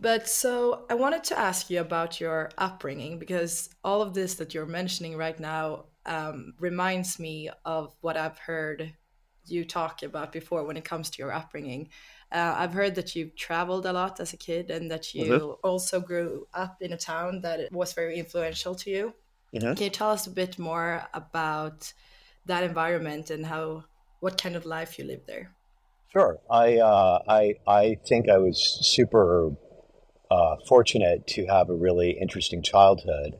But 0.00 0.28
so 0.28 0.84
I 0.88 0.94
wanted 0.94 1.24
to 1.24 1.38
ask 1.38 1.70
you 1.70 1.80
about 1.80 2.20
your 2.20 2.50
upbringing 2.56 3.18
because 3.18 3.70
all 3.82 4.00
of 4.00 4.14
this 4.14 4.34
that 4.34 4.54
you're 4.54 4.66
mentioning 4.66 5.16
right 5.16 5.38
now 5.40 5.86
um, 6.06 6.54
reminds 6.60 7.18
me 7.18 7.50
of 7.64 7.96
what 8.00 8.16
I've 8.16 8.38
heard 8.38 8.92
you 9.50 9.64
talk 9.64 10.02
about 10.02 10.32
before 10.32 10.64
when 10.64 10.76
it 10.76 10.84
comes 10.84 11.10
to 11.10 11.22
your 11.22 11.32
upbringing. 11.32 11.88
Uh, 12.30 12.54
I've 12.56 12.74
heard 12.74 12.94
that 12.96 13.16
you've 13.16 13.34
traveled 13.36 13.86
a 13.86 13.92
lot 13.92 14.20
as 14.20 14.32
a 14.32 14.36
kid 14.36 14.70
and 14.70 14.90
that 14.90 15.14
you 15.14 15.24
mm-hmm. 15.24 15.66
also 15.66 16.00
grew 16.00 16.46
up 16.52 16.76
in 16.80 16.92
a 16.92 16.96
town 16.96 17.40
that 17.40 17.72
was 17.72 17.94
very 17.94 18.18
influential 18.18 18.74
to 18.74 18.90
you. 18.90 19.14
Mm-hmm. 19.54 19.74
Can 19.74 19.84
you 19.84 19.90
tell 19.90 20.10
us 20.10 20.26
a 20.26 20.30
bit 20.30 20.58
more 20.58 21.04
about 21.14 21.92
that 22.46 22.64
environment 22.64 23.30
and 23.30 23.46
how 23.46 23.84
what 24.20 24.40
kind 24.40 24.56
of 24.56 24.66
life 24.66 24.98
you 24.98 25.04
lived 25.04 25.26
there? 25.26 25.52
Sure. 26.12 26.38
I 26.50 26.78
uh, 26.78 27.22
I 27.28 27.54
I 27.66 27.96
think 28.06 28.28
I 28.28 28.38
was 28.38 28.78
super 28.82 29.50
uh, 30.30 30.56
fortunate 30.66 31.26
to 31.28 31.46
have 31.46 31.70
a 31.70 31.74
really 31.74 32.10
interesting 32.10 32.62
childhood. 32.62 33.38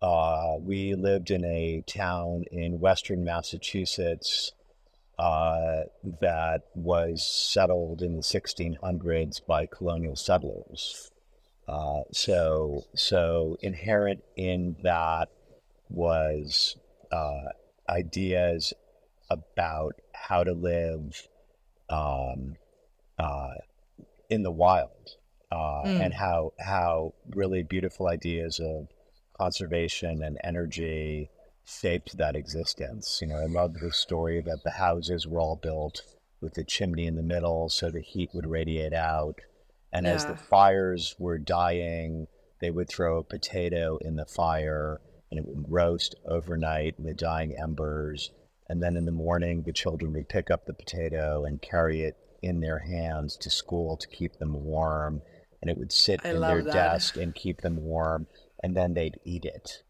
Uh, 0.00 0.54
we 0.60 0.94
lived 0.94 1.30
in 1.30 1.44
a 1.44 1.82
town 1.86 2.44
in 2.52 2.78
western 2.80 3.24
Massachusetts 3.24 4.52
uh, 5.18 5.82
that 6.20 6.62
was 6.74 7.26
settled 7.26 8.02
in 8.02 8.16
the 8.16 8.22
1600s 8.22 9.44
by 9.46 9.66
colonial 9.66 10.16
settlers. 10.16 11.10
Uh, 11.66 12.00
so, 12.12 12.84
so 12.94 13.56
inherent 13.60 14.22
in 14.36 14.76
that 14.82 15.28
was 15.90 16.76
uh, 17.12 17.48
ideas 17.88 18.72
about 19.30 19.94
how 20.12 20.44
to 20.44 20.52
live 20.52 21.28
um, 21.90 22.56
uh, 23.18 23.54
in 24.30 24.42
the 24.42 24.50
wild 24.50 25.16
uh, 25.50 25.82
mm. 25.84 26.00
and 26.00 26.14
how 26.14 26.52
how 26.58 27.14
really 27.30 27.62
beautiful 27.62 28.06
ideas 28.06 28.60
of 28.60 28.88
conservation 29.38 30.22
and 30.22 30.38
energy 30.44 31.30
shaped 31.68 32.16
that 32.16 32.34
existence. 32.34 33.18
You 33.20 33.28
know, 33.28 33.36
I 33.36 33.46
love 33.46 33.74
the 33.74 33.92
story 33.92 34.40
that 34.40 34.64
the 34.64 34.72
houses 34.72 35.26
were 35.26 35.40
all 35.40 35.56
built 35.56 36.02
with 36.40 36.54
the 36.54 36.64
chimney 36.64 37.06
in 37.06 37.16
the 37.16 37.22
middle 37.22 37.68
so 37.68 37.90
the 37.90 38.00
heat 38.00 38.30
would 38.32 38.46
radiate 38.46 38.92
out. 38.92 39.40
And 39.92 40.06
yeah. 40.06 40.12
as 40.12 40.24
the 40.24 40.36
fires 40.36 41.14
were 41.18 41.38
dying, 41.38 42.26
they 42.60 42.70
would 42.70 42.88
throw 42.88 43.18
a 43.18 43.24
potato 43.24 43.98
in 44.00 44.16
the 44.16 44.26
fire 44.26 45.00
and 45.30 45.38
it 45.38 45.46
would 45.46 45.70
roast 45.70 46.14
overnight 46.26 46.94
in 46.98 47.04
the 47.04 47.14
dying 47.14 47.54
embers. 47.60 48.30
And 48.68 48.82
then 48.82 48.96
in 48.96 49.04
the 49.04 49.12
morning, 49.12 49.62
the 49.62 49.72
children 49.72 50.12
would 50.14 50.28
pick 50.28 50.50
up 50.50 50.66
the 50.66 50.74
potato 50.74 51.44
and 51.44 51.60
carry 51.60 52.02
it 52.02 52.16
in 52.42 52.60
their 52.60 52.78
hands 52.78 53.36
to 53.36 53.50
school 53.50 53.96
to 53.96 54.08
keep 54.08 54.38
them 54.38 54.64
warm 54.64 55.22
and 55.60 55.70
it 55.70 55.76
would 55.76 55.92
sit 55.92 56.20
I 56.24 56.30
in 56.30 56.40
their 56.40 56.62
that. 56.62 56.72
desk 56.72 57.16
and 57.16 57.34
keep 57.34 57.60
them 57.60 57.82
warm 57.82 58.26
and 58.62 58.76
then 58.76 58.94
they'd 58.94 59.18
eat 59.24 59.44
it 59.44 59.82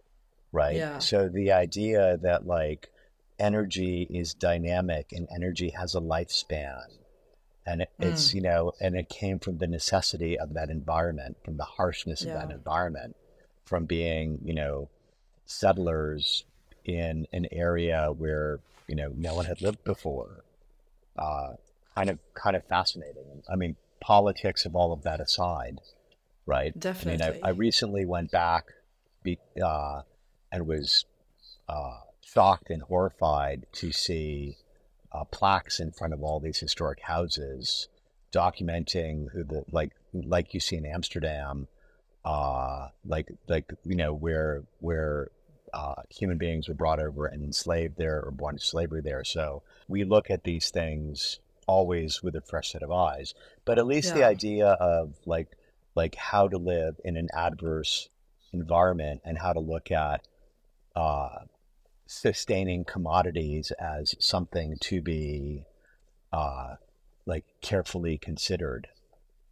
right 0.52 0.76
yeah. 0.76 0.98
so 0.98 1.28
the 1.28 1.52
idea 1.52 2.18
that 2.22 2.46
like 2.46 2.90
energy 3.38 4.06
is 4.10 4.34
dynamic 4.34 5.12
and 5.12 5.28
energy 5.34 5.70
has 5.70 5.94
a 5.94 6.00
lifespan 6.00 6.84
and 7.66 7.82
it, 7.82 7.90
mm. 8.00 8.06
it's 8.06 8.34
you 8.34 8.40
know 8.40 8.72
and 8.80 8.96
it 8.96 9.08
came 9.08 9.38
from 9.38 9.58
the 9.58 9.66
necessity 9.66 10.38
of 10.38 10.54
that 10.54 10.70
environment 10.70 11.36
from 11.44 11.56
the 11.56 11.64
harshness 11.64 12.22
yeah. 12.22 12.32
of 12.32 12.48
that 12.48 12.54
environment 12.54 13.14
from 13.64 13.84
being 13.84 14.38
you 14.44 14.54
know 14.54 14.88
settlers 15.46 16.44
in 16.84 17.26
an 17.32 17.46
area 17.52 18.10
where 18.16 18.60
you 18.86 18.94
know 18.94 19.12
no 19.16 19.34
one 19.34 19.44
had 19.44 19.60
lived 19.60 19.82
before 19.84 20.44
uh, 21.18 21.52
kind 21.94 22.10
of 22.10 22.18
kind 22.34 22.56
of 22.56 22.64
fascinating 22.64 23.42
i 23.50 23.54
mean 23.54 23.76
politics 24.00 24.64
of 24.64 24.74
all 24.74 24.92
of 24.92 25.02
that 25.02 25.20
aside, 25.20 25.80
right? 26.46 26.78
Definitely. 26.78 27.24
I 27.24 27.30
mean, 27.30 27.40
I, 27.44 27.48
I 27.48 27.50
recently 27.50 28.04
went 28.04 28.30
back 28.30 28.66
be, 29.22 29.38
uh, 29.62 30.02
and 30.50 30.66
was 30.66 31.04
uh, 31.68 31.98
shocked 32.24 32.70
and 32.70 32.82
horrified 32.82 33.66
to 33.72 33.92
see 33.92 34.56
uh, 35.12 35.24
plaques 35.24 35.80
in 35.80 35.90
front 35.90 36.12
of 36.12 36.22
all 36.22 36.40
these 36.40 36.58
historic 36.58 37.00
houses 37.00 37.88
documenting 38.32 39.30
who 39.32 39.44
the 39.44 39.64
like 39.70 39.92
like 40.12 40.54
you 40.54 40.60
see 40.60 40.76
in 40.76 40.86
Amsterdam, 40.86 41.66
uh, 42.24 42.88
like 43.06 43.28
like 43.48 43.70
you 43.84 43.96
know 43.96 44.12
where 44.12 44.64
where 44.80 45.30
uh, 45.72 45.94
human 46.10 46.38
beings 46.38 46.68
were 46.68 46.74
brought 46.74 47.00
over 47.00 47.26
and 47.26 47.42
enslaved 47.42 47.96
there 47.96 48.22
or 48.22 48.30
born 48.30 48.54
into 48.54 48.64
slavery 48.64 49.02
there. 49.02 49.24
So 49.24 49.62
we 49.86 50.04
look 50.04 50.30
at 50.30 50.44
these 50.44 50.70
things 50.70 51.40
always 51.66 52.22
with 52.22 52.34
a 52.34 52.40
fresh 52.40 52.72
set 52.72 52.82
of 52.82 52.90
eyes. 52.90 53.34
But 53.64 53.78
at 53.78 53.86
least 53.86 54.08
yeah. 54.08 54.14
the 54.14 54.24
idea 54.24 54.66
of 54.68 55.14
like 55.26 55.48
like 55.94 56.14
how 56.14 56.48
to 56.48 56.58
live 56.58 56.96
in 57.04 57.16
an 57.16 57.28
adverse 57.34 58.08
environment 58.52 59.20
and 59.24 59.38
how 59.38 59.52
to 59.52 59.60
look 59.60 59.90
at 59.90 60.26
uh, 60.98 61.44
sustaining 62.06 62.84
commodities 62.84 63.70
as 63.78 64.16
something 64.18 64.76
to 64.80 65.00
be 65.00 65.64
uh, 66.32 66.74
like 67.24 67.44
carefully 67.60 68.18
considered 68.18 68.88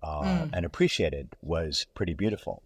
uh, 0.02 0.22
mm. 0.22 0.50
and 0.52 0.66
appreciated 0.66 1.28
was 1.40 1.86
pretty 1.94 2.14
beautiful. 2.14 2.62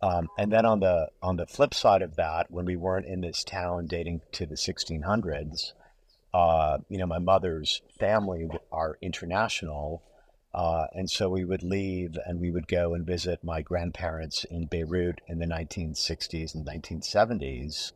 Um, 0.00 0.28
and 0.38 0.50
then 0.50 0.64
on 0.64 0.80
the 0.80 1.08
on 1.22 1.36
the 1.36 1.46
flip 1.46 1.74
side 1.74 2.02
of 2.02 2.16
that, 2.16 2.50
when 2.50 2.64
we 2.64 2.76
weren't 2.76 3.06
in 3.06 3.20
this 3.20 3.44
town 3.44 3.86
dating 3.86 4.22
to 4.32 4.46
the 4.46 4.54
1600s, 4.54 5.72
uh, 6.32 6.78
you 6.88 6.98
know, 6.98 7.06
my 7.06 7.18
mother's 7.18 7.82
family 7.98 8.48
are 8.72 8.98
international. 9.02 10.02
Uh, 10.52 10.86
and 10.92 11.10
so 11.10 11.28
we 11.28 11.44
would 11.44 11.62
leave 11.62 12.16
and 12.26 12.40
we 12.40 12.50
would 12.50 12.68
go 12.68 12.94
and 12.94 13.04
visit 13.04 13.42
my 13.42 13.60
grandparents 13.60 14.44
in 14.44 14.66
Beirut 14.66 15.20
in 15.26 15.40
the 15.40 15.46
1960s 15.46 16.54
and 16.54 16.64
1970s. 16.64 17.92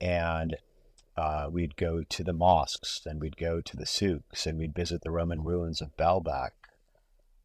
And 0.00 0.56
uh, 1.16 1.48
we'd 1.50 1.76
go 1.76 2.02
to 2.02 2.24
the 2.24 2.32
mosques 2.32 3.02
and 3.04 3.20
we'd 3.20 3.36
go 3.36 3.60
to 3.60 3.76
the 3.76 3.86
souks 3.86 4.46
and 4.46 4.58
we'd 4.58 4.74
visit 4.74 5.02
the 5.02 5.10
Roman 5.10 5.42
ruins 5.42 5.80
of 5.80 5.96
Baalbek. 5.96 6.50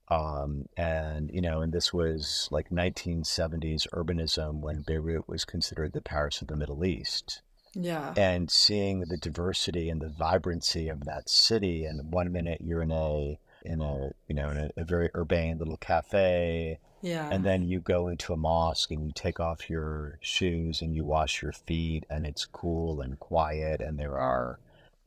Um, 0.09 0.65
and, 0.77 1.31
you 1.33 1.41
know, 1.41 1.61
and 1.61 1.73
this 1.73 1.91
was 1.91 2.47
like 2.51 2.69
1970s 2.69 3.87
urbanism 3.93 4.59
when 4.59 4.81
Beirut 4.81 5.27
was 5.27 5.45
considered 5.45 5.93
the 5.93 6.01
Paris 6.01 6.41
of 6.41 6.47
the 6.47 6.55
Middle 6.55 6.85
East. 6.85 7.41
Yeah. 7.75 8.13
and 8.15 8.51
seeing 8.51 8.99
the 8.99 9.17
diversity 9.17 9.89
and 9.89 9.99
the 9.99 10.09
vibrancy 10.09 10.89
of 10.89 11.05
that 11.05 11.27
city. 11.27 11.85
And 11.85 12.11
one 12.11 12.31
minute 12.31 12.61
you're 12.63 12.83
in 12.83 12.91
a 12.91 13.39
in 13.65 13.81
a 13.81 14.11
you 14.27 14.35
know 14.35 14.49
in 14.49 14.57
a, 14.57 14.69
a 14.77 14.83
very 14.83 15.09
urbane 15.15 15.57
little 15.57 15.77
cafe, 15.77 16.79
Yeah. 17.03 17.27
and 17.29 17.43
then 17.45 17.63
you 17.63 17.79
go 17.81 18.07
into 18.07 18.33
a 18.33 18.37
mosque 18.37 18.89
and 18.89 19.05
you 19.05 19.11
take 19.13 19.39
off 19.39 19.69
your 19.69 20.17
shoes 20.21 20.81
and 20.81 20.95
you 20.95 21.03
wash 21.03 21.41
your 21.41 21.51
feet, 21.51 22.05
and 22.09 22.25
it's 22.25 22.45
cool 22.45 23.01
and 23.01 23.19
quiet, 23.19 23.81
and 23.81 23.99
there 23.99 24.17
are 24.17 24.59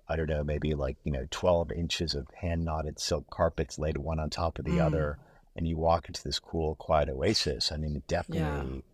I 0.08 0.14
don't 0.14 0.28
know 0.28 0.44
maybe 0.44 0.74
like 0.74 0.98
you 1.04 1.10
know 1.10 1.26
12 1.30 1.72
inches 1.72 2.14
of 2.14 2.28
hand 2.40 2.64
knotted 2.64 3.00
silk 3.00 3.28
carpets 3.30 3.78
laid 3.78 3.96
one 3.96 4.20
on 4.20 4.30
top 4.30 4.58
of 4.58 4.64
the 4.64 4.78
Mm. 4.78 4.86
other, 4.86 5.18
and 5.56 5.66
you 5.66 5.76
walk 5.78 6.06
into 6.06 6.22
this 6.22 6.38
cool 6.38 6.76
quiet 6.76 7.08
oasis. 7.08 7.72
I 7.72 7.76
mean, 7.78 7.96
it 7.96 8.06
definitely 8.06 8.84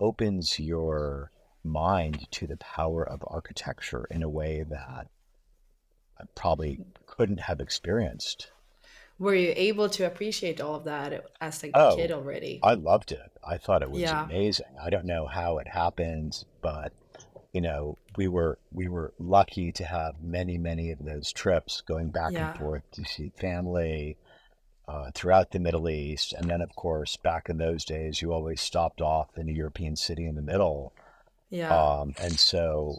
opens 0.00 0.58
your 0.58 1.30
mind 1.64 2.30
to 2.32 2.46
the 2.46 2.56
power 2.58 3.02
of 3.08 3.22
architecture 3.26 4.06
in 4.10 4.22
a 4.22 4.28
way 4.28 4.62
that 4.62 5.06
I 6.20 6.24
probably 6.34 6.80
couldn't 7.06 7.40
have 7.40 7.60
experienced. 7.60 8.50
Were 9.18 9.34
you 9.34 9.52
able 9.56 9.88
to 9.90 10.06
appreciate 10.06 10.60
all 10.60 10.76
of 10.76 10.84
that 10.84 11.26
as 11.40 11.64
a 11.64 11.70
Oh, 11.74 11.96
kid 11.96 12.12
already? 12.12 12.60
I 12.62 12.74
loved 12.74 13.10
it. 13.12 13.32
I 13.46 13.58
thought 13.58 13.82
it 13.82 13.90
was 13.90 14.02
Yeah. 14.02 14.24
amazing. 14.24 14.76
I 14.80 14.90
don't 14.90 15.06
know 15.06 15.26
how 15.26 15.58
it 15.58 15.68
happened, 15.68 16.44
but 16.62 16.92
you 17.52 17.60
know, 17.62 17.96
we 18.16 18.28
were 18.28 18.58
we 18.72 18.88
were 18.88 19.14
lucky 19.18 19.72
to 19.72 19.84
have 19.84 20.20
many 20.22 20.58
many 20.58 20.90
of 20.92 21.04
those 21.04 21.32
trips 21.32 21.80
going 21.80 22.10
back 22.10 22.32
Yeah. 22.32 22.50
and 22.50 22.58
forth 22.58 22.88
to 22.92 23.04
see 23.04 23.30
family 23.30 24.18
uh, 24.86 25.10
throughout 25.14 25.50
the 25.50 25.58
Middle 25.58 25.88
East, 25.88 26.32
and 26.32 26.48
then 26.48 26.60
of 26.60 26.74
course 26.76 27.16
back 27.16 27.48
in 27.48 27.58
those 27.58 27.84
days, 27.84 28.22
you 28.22 28.32
always 28.32 28.60
stopped 28.60 29.00
off 29.00 29.36
in 29.36 29.48
a 29.48 29.52
European 29.52 29.96
city 29.96 30.26
in 30.26 30.34
the 30.34 30.42
middle. 30.42 30.92
Yeah. 31.50 31.74
Um, 31.74 32.14
and 32.20 32.38
so, 32.38 32.98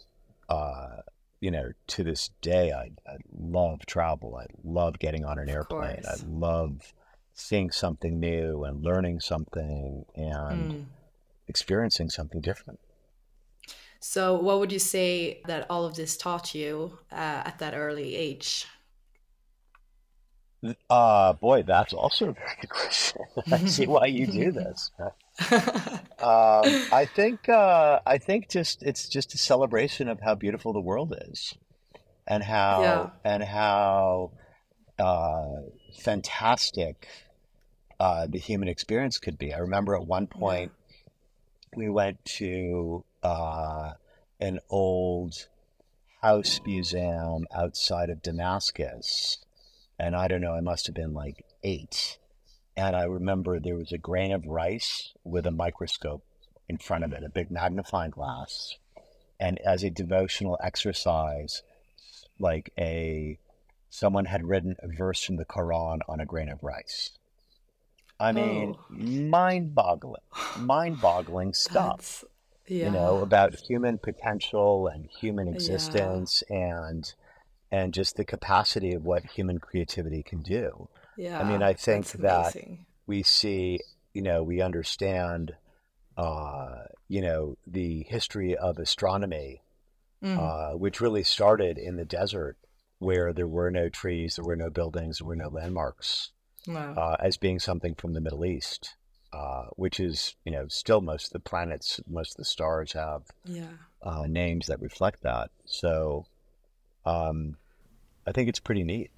uh, 0.50 0.98
you 1.42 1.52
know, 1.52 1.72
to 1.88 2.04
this 2.04 2.30
day, 2.42 2.72
I, 2.72 2.92
I 3.10 3.18
love 3.32 3.86
travel. 3.86 4.36
I 4.36 4.46
love 4.64 5.00
getting 5.00 5.24
on 5.26 5.40
an 5.40 5.50
airplane. 5.50 6.04
I 6.06 6.16
love 6.28 6.94
seeing 7.34 7.72
something 7.72 8.20
new 8.20 8.64
and 8.66 8.84
learning 8.84 9.22
something 9.22 10.06
and 10.16 10.72
Mm. 10.72 10.86
experiencing 11.48 12.10
something 12.10 12.42
different. 12.42 12.80
So, 14.02 14.36
what 14.40 14.60
would 14.60 14.72
you 14.72 14.80
say 14.80 15.42
that 15.46 15.66
all 15.70 15.86
of 15.86 15.96
this 15.96 16.18
taught 16.18 16.56
you 16.56 17.00
uh, 17.12 17.44
at 17.46 17.60
that 17.60 17.74
early 17.74 18.16
age? 18.16 18.66
Uh, 20.90 21.34
boy, 21.34 21.64
that's 21.64 21.94
also 21.94 22.30
a 22.30 22.34
very 22.34 22.58
good 22.62 22.70
question. 22.70 23.22
I 23.52 23.64
see 23.66 23.88
why 23.88 24.08
you 24.08 24.28
do 24.28 24.52
this. 24.52 24.92
Um, 26.22 26.76
I 26.92 27.06
think 27.06 27.48
uh, 27.48 28.02
I 28.06 28.18
think 28.18 28.50
just 28.50 28.84
it's 28.84 29.08
just 29.08 29.34
a 29.34 29.38
celebration 29.38 30.10
of 30.10 30.20
how 30.20 30.36
beautiful 30.36 30.74
the 30.74 30.82
world 30.82 31.16
is, 31.30 31.56
and 32.28 32.44
how 32.44 32.82
Yeah. 32.82 33.10
and 33.24 33.44
how 33.44 34.32
uh, 35.00 35.62
fantastic 35.98 37.08
uh, 38.02 38.28
the 38.28 38.38
human 38.38 38.68
experience 38.68 39.18
could 39.18 39.38
be. 39.38 39.54
I 39.54 39.60
remember 39.60 39.96
at 39.96 40.06
one 40.06 40.24
Yeah. 40.24 40.40
point 40.40 40.72
we 41.74 41.88
went 41.88 42.26
to 42.26 43.06
uh, 43.24 43.94
an 44.42 44.60
old 44.70 45.48
house 46.22 46.60
museum 46.66 47.48
outside 47.56 48.10
of 48.10 48.22
Damascus, 48.22 49.38
and 49.98 50.18
I 50.18 50.28
don't 50.28 50.42
know, 50.42 50.54
I 50.54 50.60
must 50.62 50.86
have 50.88 50.96
been 50.96 51.14
like 51.14 51.46
eight. 51.64 52.18
And 52.80 52.96
I 52.96 53.04
remember 53.04 53.60
there 53.60 53.76
was 53.76 53.92
a 53.92 53.98
grain 53.98 54.32
of 54.32 54.46
rice 54.46 55.12
with 55.26 55.46
a 55.46 55.52
microscope 55.52 56.24
in 56.70 56.78
front 56.78 57.04
of 57.04 57.12
it, 57.12 57.24
a 57.26 57.30
big 57.30 57.52
magnifying 57.52 58.12
glass. 58.12 58.78
And 59.38 59.60
as 59.60 59.84
a 59.84 59.90
devotional 59.90 60.58
exercise, 60.64 61.62
like 62.40 62.72
a 62.78 63.38
someone 63.90 64.26
had 64.26 64.48
written 64.48 64.78
a 64.80 64.88
verse 64.88 65.22
from 65.22 65.36
the 65.36 65.44
Quran 65.44 66.00
on 66.08 66.22
a 66.22 66.26
grain 66.26 66.48
of 66.48 66.64
rice. 66.64 67.12
I 68.18 68.30
oh. 68.30 68.34
mean, 68.34 68.76
Oh. 68.78 68.94
mind-boggling, 68.94 70.22
mind-boggling 70.58 71.54
stuff 71.56 72.24
That's, 72.24 72.26
you 72.68 72.90
know, 72.92 73.18
about 73.18 73.56
human 73.56 73.98
potential 73.98 74.88
and 74.88 75.06
human 75.06 75.48
Yeah. 75.48 75.56
existence 75.56 76.44
and 76.50 77.14
and 77.72 77.94
just 77.94 78.16
the 78.16 78.24
capacity 78.26 78.94
of 78.94 79.04
what 79.04 79.26
human 79.26 79.60
creativity 79.60 80.24
can 80.24 80.42
do. 80.42 80.88
I 81.40 81.44
mean, 81.44 81.62
I 81.62 81.74
think 81.74 82.06
that 82.12 82.54
we 83.08 83.24
see, 83.24 83.80
you 84.14 84.22
know, 84.22 84.44
we 84.44 84.62
understand, 84.62 85.56
uh, 86.18 86.84
you 87.08 87.22
know, 87.22 87.58
the 87.68 88.04
history 88.04 88.56
of 88.56 88.78
astronomy, 88.78 89.62
Mm. 90.22 90.38
uh, 90.38 90.78
which 90.78 91.00
really 91.00 91.24
started 91.24 91.78
in 91.78 91.96
the 91.96 92.04
desert 92.06 92.58
where 92.98 93.32
there 93.32 93.48
were 93.48 93.72
no 93.72 93.88
trees, 93.88 94.36
there 94.36 94.44
were 94.44 94.58
no 94.58 94.70
buildings, 94.70 95.20
there 95.20 95.28
were 95.28 95.36
no 95.36 95.48
landmarks, 95.48 96.32
uh, 96.98 97.16
as 97.22 97.38
being 97.38 97.60
something 97.60 97.96
from 97.96 98.14
the 98.14 98.20
Middle 98.20 98.44
East, 98.44 98.96
uh, 99.32 99.68
which 99.78 100.00
is, 100.00 100.36
you 100.44 100.52
know, 100.52 100.68
still 100.68 101.00
most 101.00 101.28
of 101.28 101.34
the 101.34 101.40
planets, 101.40 102.02
most 102.08 102.32
of 102.32 102.38
the 102.38 102.46
stars 102.46 102.92
have 102.94 103.24
Yeah. 103.46 103.78
uh, 104.02 104.26
names 104.28 104.68
that 104.68 104.82
reflect 104.82 105.22
that. 105.24 105.52
So 105.66 106.26
um, 107.06 107.58
I 108.28 108.32
think 108.34 108.50
it's 108.50 108.60
pretty 108.60 108.84
neat, 108.84 109.12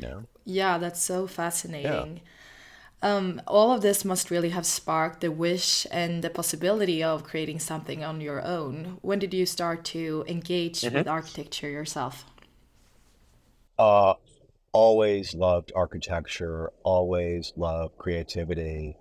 you 0.00 0.08
know? 0.08 0.24
Yeah, 0.44 0.78
that's 0.78 1.02
so 1.02 1.26
fascinating. 1.26 2.20
Um, 3.02 3.42
all 3.46 3.72
of 3.72 3.82
this 3.82 4.04
must 4.04 4.30
really 4.30 4.50
have 4.50 4.66
sparked 4.66 5.20
the 5.20 5.30
wish 5.30 5.86
and 5.90 6.24
the 6.24 6.30
possibility 6.30 7.02
of 7.02 7.24
creating 7.24 7.58
something 7.58 8.02
on 8.02 8.20
your 8.20 8.42
own. 8.44 8.98
When 9.02 9.18
did 9.18 9.34
you 9.34 9.46
start 9.46 9.84
to 9.86 10.24
engage 10.26 10.82
with 10.82 11.06
architecture 11.06 11.68
yourself? 11.68 12.24
Uh, 13.78 14.14
always 14.72 15.34
loved 15.34 15.72
architecture, 15.74 16.72
always 16.82 17.52
loved 17.56 17.96
creativity. 17.98 18.96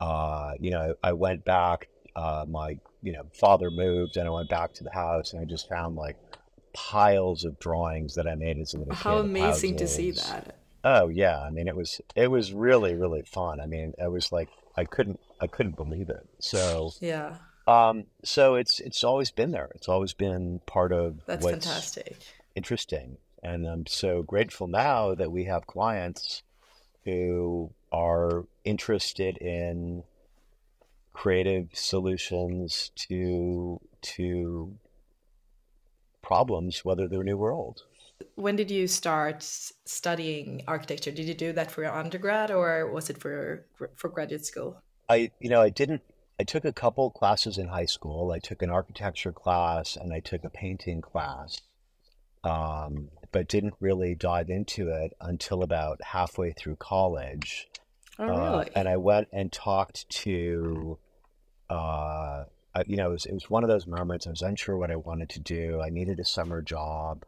Uh, 0.00 0.52
you 0.60 0.70
know, 0.70 0.94
I 1.02 1.12
went 1.12 1.44
back, 1.44 1.88
uh, 2.16 2.44
my, 2.48 2.78
you 3.02 3.12
know, 3.12 3.24
father 3.34 3.70
moved 3.70 4.16
and 4.16 4.26
I 4.26 4.30
went 4.30 4.48
back 4.48 4.74
to 4.74 4.84
the 4.84 4.92
house 4.92 5.32
and 5.32 5.40
I 5.40 5.44
just 5.44 5.68
found 5.68 5.96
like 5.96 6.16
piles 6.72 7.44
of 7.44 7.58
drawings 7.58 8.14
that 8.14 8.26
I 8.26 8.34
made 8.34 8.58
as 8.58 8.74
a 8.74 8.78
little 8.78 8.94
How 8.94 9.14
kid 9.14 9.18
of 9.18 9.24
amazing 9.26 9.76
to 9.76 9.86
see 9.86 10.10
that. 10.12 10.56
Oh 10.84 11.08
yeah, 11.08 11.40
I 11.40 11.50
mean 11.50 11.68
it 11.68 11.76
was 11.76 12.00
it 12.14 12.30
was 12.30 12.52
really 12.52 12.94
really 12.94 13.22
fun. 13.22 13.60
I 13.60 13.66
mean 13.66 13.94
it 13.98 14.10
was 14.10 14.32
like 14.32 14.48
I 14.76 14.84
couldn't 14.84 15.20
I 15.40 15.46
couldn't 15.46 15.76
believe 15.76 16.08
it. 16.08 16.26
So 16.38 16.92
Yeah, 17.00 17.36
um 17.66 18.04
so 18.24 18.54
it's 18.54 18.80
it's 18.80 19.04
always 19.04 19.30
been 19.30 19.50
there. 19.50 19.70
It's 19.74 19.88
always 19.88 20.12
been 20.14 20.60
part 20.66 20.92
of 20.92 21.20
that's 21.26 21.44
what's 21.44 21.52
fantastic. 21.64 22.16
interesting. 22.54 23.18
And 23.42 23.66
I'm 23.66 23.86
so 23.86 24.22
grateful 24.22 24.66
now 24.66 25.14
that 25.14 25.32
we 25.32 25.44
have 25.44 25.66
clients 25.66 26.42
who 27.04 27.70
are 27.90 28.44
interested 28.64 29.38
in 29.38 30.04
creative 31.12 31.68
solutions 31.72 32.90
to 32.94 33.80
to 34.02 34.76
problems, 36.30 36.84
whether 36.84 37.04
they're 37.08 37.28
new 37.30 37.38
or 37.46 37.50
old. 37.62 37.78
When 38.36 38.54
did 38.60 38.70
you 38.70 38.86
start 38.86 39.42
studying 39.42 40.62
architecture? 40.74 41.10
Did 41.18 41.26
you 41.26 41.34
do 41.46 41.50
that 41.58 41.70
for 41.72 41.80
your 41.84 41.96
undergrad 42.02 42.50
or 42.50 42.68
was 42.96 43.10
it 43.10 43.18
for 43.22 43.34
for 44.00 44.08
graduate 44.16 44.46
school? 44.52 44.70
I, 45.08 45.18
you 45.44 45.50
know, 45.52 45.62
I 45.68 45.70
didn't, 45.70 46.02
I 46.38 46.44
took 46.44 46.64
a 46.64 46.72
couple 46.84 47.10
classes 47.10 47.58
in 47.58 47.66
high 47.68 47.90
school. 47.96 48.30
I 48.30 48.38
took 48.38 48.62
an 48.62 48.70
architecture 48.70 49.32
class 49.32 49.96
and 50.00 50.12
I 50.18 50.20
took 50.20 50.44
a 50.44 50.50
painting 50.50 51.00
class, 51.00 51.60
um, 52.44 52.92
but 53.32 53.48
didn't 53.48 53.74
really 53.80 54.14
dive 54.14 54.50
into 54.50 54.82
it 54.88 55.10
until 55.20 55.62
about 55.62 55.98
halfway 56.14 56.52
through 56.52 56.76
college. 56.94 57.68
Oh, 58.18 58.24
Uh, 58.24 58.38
really? 58.50 58.70
and 58.76 58.86
I 58.88 58.98
went 58.98 59.28
and 59.32 59.50
talked 59.50 60.08
to, 60.24 60.98
uh, 61.68 62.44
I, 62.74 62.84
you 62.86 62.96
know, 62.96 63.08
it 63.10 63.12
was, 63.12 63.26
it 63.26 63.34
was 63.34 63.50
one 63.50 63.64
of 63.64 63.68
those 63.68 63.86
moments 63.86 64.26
I 64.26 64.30
was 64.30 64.42
unsure 64.42 64.76
what 64.76 64.90
I 64.90 64.96
wanted 64.96 65.28
to 65.30 65.40
do. 65.40 65.80
I 65.80 65.88
needed 65.90 66.20
a 66.20 66.24
summer 66.24 66.62
job. 66.62 67.24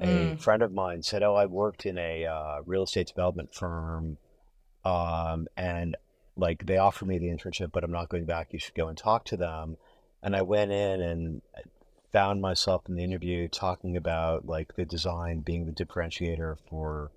A 0.00 0.32
Mm. 0.34 0.40
friend 0.40 0.62
of 0.62 0.72
mine 0.72 1.02
said, 1.02 1.22
"Oh, 1.22 1.36
I 1.36 1.46
worked 1.46 1.86
in 1.86 1.98
a 1.98 2.26
uh, 2.26 2.62
real 2.66 2.82
estate 2.82 3.06
development 3.06 3.54
firm, 3.54 4.18
um, 4.84 5.46
and 5.56 5.96
like 6.36 6.66
they 6.66 6.78
offered 6.78 7.06
me 7.06 7.18
the 7.18 7.28
internship, 7.28 7.70
but 7.72 7.84
I'm 7.84 7.92
not 7.92 8.08
going 8.08 8.24
back. 8.24 8.52
You 8.52 8.58
should 8.58 8.74
go 8.74 8.88
and 8.88 8.98
talk 8.98 9.24
to 9.26 9.36
them." 9.36 9.76
And 10.22 10.34
I 10.34 10.42
went 10.42 10.72
in 10.72 11.00
and 11.00 11.42
found 12.12 12.40
myself 12.40 12.88
in 12.88 12.96
the 12.96 13.04
interview 13.04 13.48
talking 13.48 13.96
about 13.96 14.46
like 14.46 14.74
the 14.74 14.84
design 14.84 15.40
being 15.40 15.66
the 15.66 15.72
differentiator 15.72 16.56
for 16.68 17.10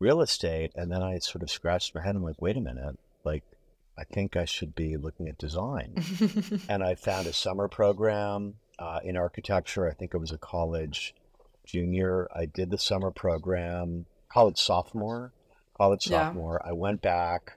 real 0.00 0.20
estate, 0.20 0.72
and 0.74 0.90
then 0.90 1.02
I 1.02 1.18
sort 1.18 1.42
of 1.42 1.50
scratched 1.50 1.94
my 1.94 2.02
head. 2.02 2.16
I'm 2.16 2.22
like, 2.24 2.42
"Wait 2.42 2.56
a 2.56 2.60
minute, 2.60 2.84
like." 2.84 2.96
I 3.98 4.04
think 4.04 4.36
I 4.36 4.44
should 4.44 4.74
be 4.74 4.96
looking 4.96 5.28
at 5.28 5.38
design 5.38 5.94
and 6.68 6.82
I 6.84 6.94
found 6.94 7.26
a 7.26 7.32
summer 7.32 7.66
program 7.68 8.54
uh, 8.78 9.00
in 9.02 9.16
architecture. 9.16 9.88
I 9.88 9.94
think 9.94 10.12
it 10.14 10.18
was 10.18 10.32
a 10.32 10.38
college 10.38 11.14
junior. 11.64 12.28
I 12.34 12.44
did 12.46 12.70
the 12.70 12.78
summer 12.78 13.10
program, 13.10 14.06
college 14.28 14.58
sophomore, 14.58 15.32
college 15.76 16.06
Yeah. 16.08 16.26
sophomore. 16.26 16.60
I 16.66 16.72
went 16.72 17.00
back, 17.02 17.56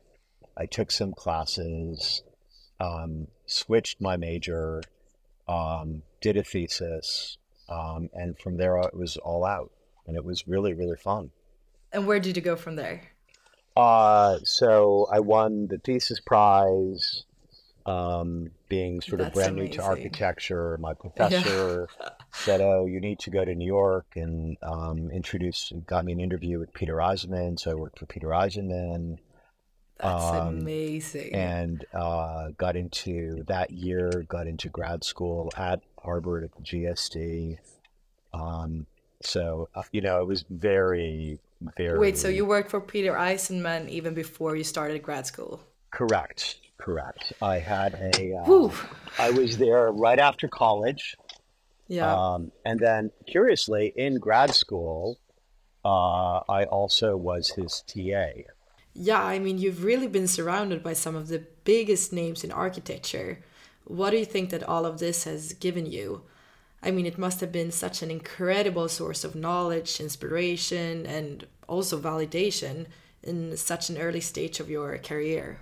I 0.57 0.65
took 0.65 0.91
some 0.91 1.11
classes, 1.13 2.23
um, 2.79 3.27
switched 3.45 3.99
my 3.99 4.15
major, 4.15 4.81
um, 5.47 6.03
did 6.21 6.37
a 6.37 6.43
thesis, 6.43 7.37
Um, 7.67 8.09
and 8.13 8.35
from 8.39 8.57
there, 8.57 8.77
it 8.79 8.95
was 8.95 9.15
all 9.17 9.45
out, 9.45 9.71
and 10.07 10.15
it 10.17 10.25
was 10.25 10.47
really, 10.47 10.73
really 10.73 10.97
fun. 10.97 11.29
And 11.93 12.07
where 12.07 12.19
did 12.19 12.35
you 12.35 12.41
go 12.41 12.55
from 12.55 12.75
there? 12.77 13.11
Uh, 13.79 14.39
so 14.43 15.07
I 15.11 15.19
won 15.19 15.67
the 15.67 15.77
thesis 15.77 16.19
prize. 16.19 17.23
Um, 17.85 18.51
being 18.67 19.01
sort 19.01 19.21
of 19.21 19.27
That's 19.27 19.35
brand 19.35 19.55
new 19.55 19.67
to 19.69 19.81
architecture, 19.81 20.77
my 20.79 20.93
professor 20.93 21.87
said, 22.33 22.61
"Oh, 22.61 22.85
you 22.85 22.99
need 22.99 23.17
to 23.19 23.31
go 23.31 23.43
to 23.43 23.55
New 23.55 23.65
York," 23.65 24.05
and 24.15 24.57
um, 24.61 25.09
introduced, 25.09 25.73
got 25.87 26.05
me 26.05 26.11
an 26.11 26.19
interview 26.19 26.59
with 26.59 26.71
Peter 26.73 26.97
Eisenman. 26.97 27.59
So 27.59 27.71
I 27.71 27.73
worked 27.73 27.97
for 27.97 28.05
Peter 28.05 28.27
Eisenman. 28.27 29.17
That's 29.97 30.23
Um, 30.23 30.47
amazing. 30.59 31.33
and 31.33 31.83
uh, 31.93 32.49
got 32.57 32.75
into 32.75 33.43
that 33.47 33.71
year 33.71 34.23
got 34.29 34.47
into 34.47 34.69
grad 34.69 35.03
school 35.03 35.51
at 35.57 35.81
harvard 36.01 36.45
at 36.45 36.51
the 36.55 36.61
gsd 36.61 37.57
um, 38.33 38.85
so 39.21 39.67
uh, 39.75 39.83
you 39.91 40.01
know 40.01 40.21
it 40.21 40.27
was 40.27 40.45
very 40.49 41.39
very 41.77 41.99
Wait, 41.99 42.17
so 42.17 42.29
you 42.29 42.45
worked 42.45 42.71
for 42.71 42.79
Peter 42.79 43.13
Eisenman 43.13 43.89
even 43.89 44.13
before 44.13 44.55
you 44.55 44.63
started 44.63 45.01
grad 45.03 45.25
school? 45.27 45.59
correct 45.91 46.57
correct 46.77 47.33
i 47.41 47.57
had 47.57 47.93
a 48.15 48.35
uh, 48.35 48.69
i 49.17 49.29
was 49.31 49.57
there 49.57 49.91
right 49.91 50.19
after 50.19 50.47
college 50.47 51.15
Yeah. 51.87 52.13
um, 52.13 52.51
and 52.63 52.79
then 52.79 53.11
curiously 53.27 53.91
in 53.95 54.19
grad 54.19 54.53
school 54.53 55.17
uh, 55.83 56.39
i 56.47 56.63
also 56.65 57.17
was 57.17 57.49
his 57.49 57.83
ta 57.87 58.23
Yeah, 58.93 59.23
I 59.23 59.39
mean, 59.39 59.57
you've 59.57 59.83
really 59.83 60.07
been 60.07 60.27
surrounded 60.27 60.83
by 60.83 60.93
some 60.93 61.15
of 61.15 61.27
the 61.27 61.41
biggest 61.63 62.11
names 62.11 62.43
in 62.43 62.51
architecture. 62.51 63.39
What 63.85 64.09
do 64.11 64.17
you 64.17 64.25
think 64.25 64.49
that 64.49 64.63
all 64.63 64.85
of 64.85 64.99
this 64.99 65.23
has 65.23 65.53
given 65.53 65.85
you? 65.85 66.21
I 66.81 66.91
mean, 66.91 67.05
it 67.05 67.17
must 67.17 67.41
have 67.41 67.51
been 67.51 67.71
such 67.71 68.01
an 68.01 68.09
incredible 68.09 68.87
source 68.87 69.23
of 69.23 69.35
knowledge, 69.35 69.99
inspiration, 69.99 71.05
and 71.05 71.45
also 71.67 71.99
validation 71.99 72.87
in 73.21 73.57
such 73.57 73.89
an 73.89 73.97
early 73.97 74.21
stage 74.21 74.59
of 74.59 74.69
your 74.69 74.97
career. 74.97 75.59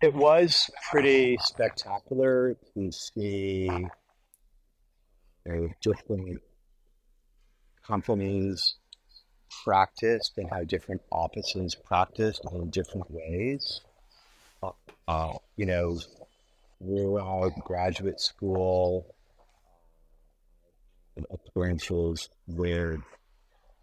It 0.00 0.14
was 0.14 0.70
pretty 0.90 1.36
spectacular 1.42 2.56
to 2.74 2.92
see 2.92 3.68
different 5.80 6.40
companies 7.86 8.76
practiced 9.64 10.32
and 10.36 10.48
how 10.50 10.62
different 10.64 11.00
offices 11.10 11.74
practiced 11.74 12.42
in 12.52 12.70
different 12.70 13.10
ways. 13.10 13.80
Uh, 14.62 14.70
uh, 15.06 15.32
you 15.56 15.66
know, 15.66 15.98
throughout 16.78 17.52
graduate 17.64 18.20
school, 18.20 19.14
experiences 21.30 22.28
where, 22.46 22.98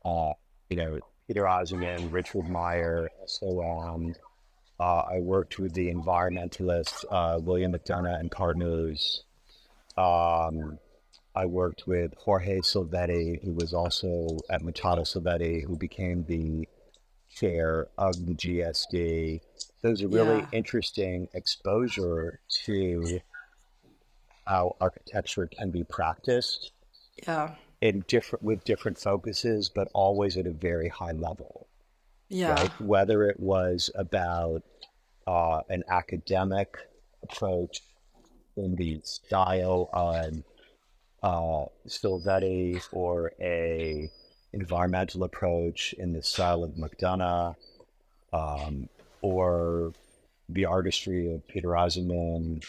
uh, 0.04 0.34
you 0.70 0.78
know, 0.78 1.00
Peter 1.28 1.44
Eisenman, 1.44 2.12
Richard 2.12 2.48
Meier, 2.50 3.10
SOM, 3.26 4.14
uh, 4.80 4.84
I 5.12 5.20
worked 5.20 5.58
with 5.58 5.74
the 5.74 5.92
environmentalists, 5.92 7.04
uh, 7.10 7.40
William 7.40 7.74
McDonough 7.74 8.20
and 8.20 8.30
partners. 8.32 9.24
Um, 9.98 10.78
I 11.34 11.46
worked 11.46 11.88
with 11.88 12.14
Jorge 12.18 12.60
Silvetti, 12.60 13.44
who 13.44 13.54
was 13.54 13.74
also 13.74 14.38
at 14.50 14.62
Machado 14.64 15.02
Silvetti, 15.04 15.64
who 15.66 15.76
became 15.78 16.24
the 16.26 16.68
chair 17.30 17.88
of 17.98 18.14
the 18.26 18.34
GSD. 18.34 19.42
Those 19.82 20.02
are 20.04 20.08
really 20.08 20.40
Yeah. 20.40 20.48
interesting 20.54 21.28
exposure 21.34 22.40
to 22.66 23.20
how 24.46 24.76
architecture 24.80 25.48
can 25.48 25.72
be 25.72 25.84
practiced 25.84 26.72
Yeah. 27.28 27.56
in 27.82 28.04
different 28.08 28.44
with 28.44 28.64
different 28.64 28.98
focuses, 28.98 29.70
but 29.70 29.88
always 29.94 30.38
at 30.38 30.48
a 30.48 30.52
very 30.52 30.90
high 30.90 31.12
level 31.14 31.68
Yeah. 32.30 32.54
right? 32.54 32.82
Whether 32.82 33.30
it 33.30 33.40
was 33.40 33.90
about 33.96 34.64
uh, 35.28 35.62
an 35.70 35.84
academic 35.90 36.78
approach 37.24 37.82
in 38.58 38.76
the 38.76 39.02
style 39.04 39.90
of 39.94 40.44
uh, 41.24 41.66
Silvetti 41.88 42.82
or 42.92 43.32
a 43.40 44.10
environmental 44.54 45.24
approach 45.24 45.94
in 45.94 46.14
the 46.14 46.22
style 46.22 46.64
of 46.64 46.72
McDonough 46.72 47.56
um, 48.32 48.88
or 49.22 49.92
the 50.50 50.66
artistry 50.66 51.34
of 51.34 51.46
Peter 51.48 51.70
Eisenman. 51.70 52.64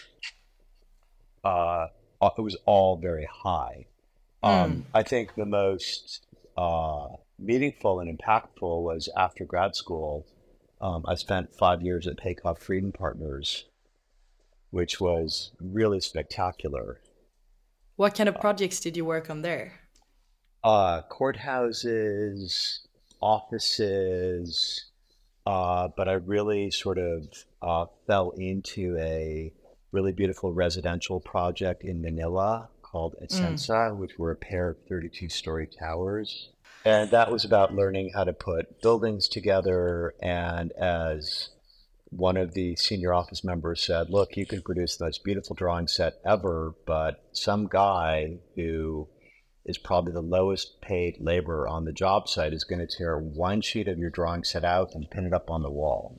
Uh, 1.45 1.89
it 2.23 2.41
was 2.43 2.57
all 2.65 2.97
very 2.97 3.29
high. 3.31 3.87
Um, 4.47 4.87
I 4.95 5.03
think 5.03 5.35
the 5.35 5.45
most 5.45 6.25
uh, 6.57 7.09
meaningful 7.39 8.01
and 8.01 8.19
impactful 8.19 8.83
was 8.83 9.09
after 9.17 9.45
grad 9.45 9.75
school. 9.75 10.27
Um, 10.81 11.05
I 11.09 11.15
spent 11.15 11.55
five 11.55 11.83
years 11.83 12.07
at 12.07 12.19
Pei 12.19 12.35
Cobb 12.35 12.59
Freed 12.59 12.93
& 12.95 12.95
Partners, 12.95 13.65
which 14.71 15.01
was 15.01 15.51
really 15.61 16.01
spectacular. 16.01 17.01
What 17.97 18.15
kind 18.15 18.29
of 18.29 18.41
projects 18.41 18.79
did 18.79 18.97
you 18.97 19.05
work 19.05 19.31
on 19.31 19.43
there? 19.43 19.73
Uh, 20.63 21.03
courthouses, 21.11 22.81
offices, 23.21 24.91
uh, 25.47 25.89
but 25.97 26.09
I 26.09 26.15
really 26.15 26.71
sort 26.71 26.99
of 26.99 27.29
uh, 27.63 27.87
fell 28.07 28.31
into 28.37 28.97
a 28.99 29.53
really 29.93 30.13
beautiful 30.13 30.53
residential 30.53 31.21
project 31.21 31.83
in 31.83 32.03
Manila 32.03 32.69
called 32.97 33.15
Essensa, 33.23 33.95
which 33.95 34.19
were 34.19 34.31
a 34.31 34.37
pair 34.37 34.71
of 34.71 34.79
32 34.89 35.29
story 35.29 35.67
towers. 35.67 36.49
And 36.83 37.11
that 37.11 37.31
was 37.31 37.45
about 37.45 37.75
learning 37.75 38.13
how 38.15 38.25
to 38.25 38.33
put 38.33 38.81
buildings 38.81 39.29
together. 39.29 40.15
And 40.23 40.73
as 40.73 41.51
one 42.09 42.39
of 42.39 42.55
the 42.55 42.75
senior 42.77 43.13
office 43.13 43.45
members 43.45 43.85
said, 43.85 44.09
Look, 44.09 44.37
you 44.39 44.47
can 44.47 44.63
produce 44.63 44.97
the 44.97 45.05
most 45.05 45.25
beautiful 45.25 45.55
drawing 45.55 45.89
set 45.89 46.15
ever, 46.25 46.75
but 46.87 47.23
some 47.33 47.67
guy 47.67 48.39
who 48.55 49.09
is 49.67 49.77
probably 49.77 50.13
the 50.13 50.23
lowest 50.23 50.81
paid 50.81 51.17
laborer 51.21 51.69
on 51.69 51.85
the 51.85 51.93
job 51.93 52.29
site 52.29 52.55
is 52.55 52.65
going 52.65 52.79
to 52.79 52.87
tear 52.87 53.19
one 53.19 53.61
sheet 53.61 53.89
of 53.89 53.99
your 53.99 54.11
drawing 54.11 54.43
set 54.43 54.65
out 54.65 54.95
and 54.95 55.11
pin 55.11 55.27
it 55.27 55.35
up 55.35 55.51
on 55.51 55.63
the 55.63 55.71
wall. 55.71 56.19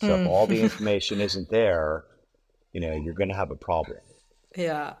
So 0.00 0.16
if 0.16 0.26
all 0.26 0.48
the 0.48 0.60
information 0.68 1.20
isn't 1.20 1.50
there, 1.50 2.04
you 2.72 2.80
know, 2.80 2.96
you're 2.96 3.14
going 3.14 3.28
to 3.28 3.36
have 3.36 3.52
a 3.52 3.56
problem. 3.56 3.98
Yeah. 4.56 4.94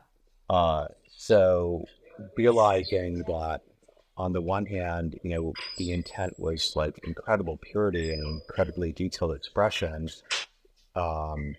Uh, 0.48 0.86
so 1.16 1.86
realizing 2.36 3.18
that 3.26 3.62
on 4.16 4.32
the 4.32 4.40
one 4.40 4.66
hand, 4.66 5.18
you 5.22 5.34
know, 5.34 5.52
the 5.78 5.92
intent 5.92 6.38
was 6.38 6.74
like 6.76 6.98
incredible 7.04 7.58
purity 7.58 8.12
and 8.12 8.40
incredibly 8.42 8.92
detailed 8.92 9.34
expressions. 9.34 10.22
Um, 10.94 11.56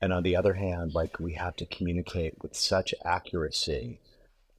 and 0.00 0.12
on 0.12 0.22
the 0.22 0.36
other 0.36 0.54
hand, 0.54 0.94
like 0.94 1.20
we 1.20 1.34
have 1.34 1.56
to 1.56 1.66
communicate 1.66 2.42
with 2.42 2.54
such 2.54 2.94
accuracy. 3.04 4.00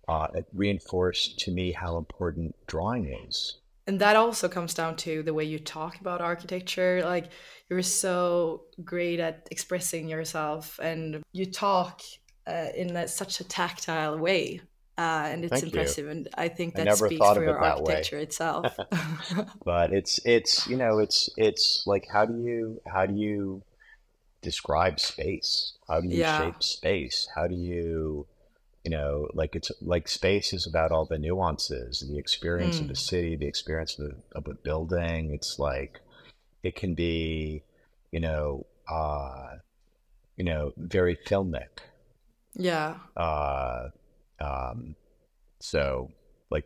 Uh, 0.08 0.28
it 0.34 0.46
reinforced 0.54 1.38
to 1.40 1.52
me 1.52 1.72
how 1.72 1.98
important 1.98 2.56
drawing 2.68 3.14
is. 3.28 3.58
And 3.86 4.00
that 4.00 4.16
also 4.16 4.48
comes 4.48 4.74
down 4.74 4.96
to 4.98 5.24
the 5.24 5.34
way 5.34 5.44
you 5.44 5.60
talk 5.60 6.00
about 6.00 6.22
architecture. 6.22 7.02
Like 7.04 7.32
you're 7.70 7.82
so 7.82 8.64
great 8.84 9.20
at 9.20 9.48
expressing 9.50 10.08
yourself, 10.08 10.80
and 10.82 11.24
you 11.32 11.46
talk 11.52 12.02
uh, 12.48 12.68
in 12.76 12.96
a, 12.96 13.08
such 13.08 13.40
a 13.40 13.44
tactile 13.44 14.18
way, 14.18 14.62
uh, 14.98 15.28
and 15.32 15.46
it's 15.46 15.52
Thank 15.52 15.74
you. 15.74 15.80
impressive. 15.80 16.08
And 16.08 16.30
I 16.36 16.48
think 16.50 16.76
I 16.76 16.78
that 16.78 16.86
never 16.86 17.08
speaks 17.08 17.30
for 17.30 17.42
of 17.42 17.44
your 17.44 17.58
it 17.58 17.62
that 17.62 17.82
way. 17.82 17.96
architecture 17.96 18.18
itself. 18.18 18.80
but 19.66 19.94
it's 19.94 20.20
it's 20.26 20.68
you 20.68 20.78
know 20.78 21.00
it's 21.00 21.30
it's 21.38 21.84
like 21.86 22.08
how 22.12 22.26
do 22.26 22.38
you 22.40 22.82
how 22.94 23.06
do 23.06 23.16
you 23.16 23.64
describe 24.42 25.00
space 25.00 25.74
how 25.88 26.00
do 26.02 26.08
you 26.08 26.18
Yeah. 26.18 26.36
shape 26.38 26.64
space 26.64 27.28
how 27.36 27.48
do 27.48 27.56
you 27.56 28.26
you 28.84 28.92
know 28.92 29.28
like 29.34 29.56
it's 29.56 29.72
like 29.82 30.08
space 30.08 30.54
is 30.54 30.66
about 30.66 30.92
all 30.92 31.06
the 31.06 31.18
nuances 31.18 32.06
the 32.10 32.18
experience 32.18 32.80
of 32.82 32.88
Mm. 32.88 32.90
the 32.90 32.96
city 32.96 33.36
the 33.36 33.48
experience 33.48 34.00
of, 34.00 34.14
of 34.34 34.48
a 34.48 34.54
building 34.56 35.34
it's 35.34 35.60
like 35.60 36.00
it 36.64 36.76
can 36.76 36.94
be 36.96 37.64
you 38.12 38.20
know 38.20 38.66
uh 38.90 39.58
you 40.38 40.46
know 40.46 40.72
very 40.78 41.16
filmic 41.28 41.80
yeah, 42.60 42.96
uh, 43.16 43.88
um, 44.42 44.96
so 45.60 46.12
like 46.52 46.66